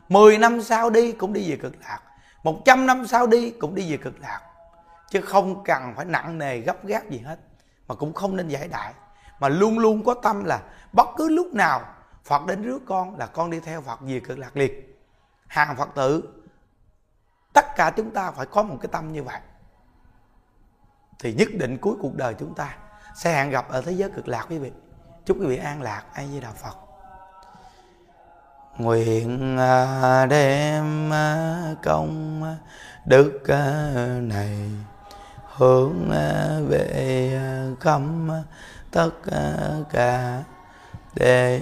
10 0.09 0.39
năm 0.39 0.63
sau 0.63 0.91
đi 0.91 1.13
cũng 1.13 1.33
đi 1.33 1.51
về 1.51 1.57
cực 1.57 1.75
lạc. 1.81 2.01
100 2.43 2.87
năm 2.87 3.07
sau 3.07 3.27
đi 3.27 3.51
cũng 3.51 3.75
đi 3.75 3.91
về 3.91 3.97
cực 3.97 4.21
lạc. 4.21 4.41
Chứ 5.11 5.21
không 5.21 5.65
cần 5.65 5.93
phải 5.97 6.05
nặng 6.05 6.39
nề 6.39 6.59
gấp 6.59 6.87
gáp 6.87 7.11
gì 7.11 7.19
hết. 7.19 7.39
Mà 7.89 7.95
cũng 7.95 8.13
không 8.13 8.37
nên 8.37 8.49
giải 8.49 8.69
đại. 8.69 8.95
Mà 9.41 9.49
luôn 9.49 9.79
luôn 9.79 10.05
có 10.05 10.15
tâm 10.15 10.45
là 10.45 10.63
bất 10.93 11.09
cứ 11.17 11.29
lúc 11.29 11.55
nào 11.55 11.81
Phật 12.25 12.47
đến 12.47 12.63
rước 12.63 12.83
con 12.87 13.17
là 13.17 13.27
con 13.27 13.51
đi 13.51 13.61
theo 13.61 13.81
Phật 13.81 14.01
về 14.01 14.21
cực 14.21 14.39
lạc 14.39 14.57
liệt 14.57 14.91
hàng 15.51 15.77
Phật 15.77 15.89
tử, 15.95 16.23
tất 17.53 17.67
cả 17.77 17.93
chúng 17.97 18.11
ta 18.11 18.31
phải 18.31 18.47
có 18.47 18.63
một 18.63 18.77
cái 18.81 18.89
tâm 18.93 19.13
như 19.13 19.23
vậy 19.23 19.41
thì 21.23 21.33
nhất 21.33 21.49
định 21.59 21.79
cuối 21.79 21.95
cuộc 22.01 22.15
đời 22.15 22.35
chúng 22.39 22.55
ta 22.55 22.77
sẽ 23.15 23.33
hẹn 23.33 23.51
gặp 23.51 23.69
ở 23.69 23.81
thế 23.81 23.93
giới 23.93 24.11
cực 24.11 24.29
lạc 24.29 24.47
quý 24.51 24.59
vị. 24.59 24.73
Chúc 25.25 25.37
quý 25.41 25.47
vị 25.47 25.57
an 25.57 25.83
lạc. 25.83 26.03
Ai 26.13 26.29
di 26.33 26.41
đà 26.41 26.51
phật. 26.51 26.77
Nguyện 28.79 29.59
à, 29.59 30.27
đem 30.27 31.13
à, 31.13 31.75
công 31.83 32.43
đức 33.05 33.49
à, 33.49 33.93
này 34.23 34.71
hướng 35.57 36.11
về 36.69 37.41
khắp 37.81 38.01
tất 38.91 39.11
cả 39.91 40.43
đệ 41.15 41.61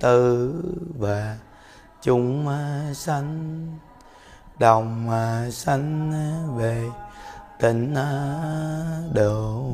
tử 0.00 0.54
và 0.98 1.36
chúng 2.02 2.48
sanh, 2.94 3.66
đồng 4.58 5.10
sanh 5.52 6.12
về 6.58 6.88
tịnh 7.60 7.94
độ 9.14 9.64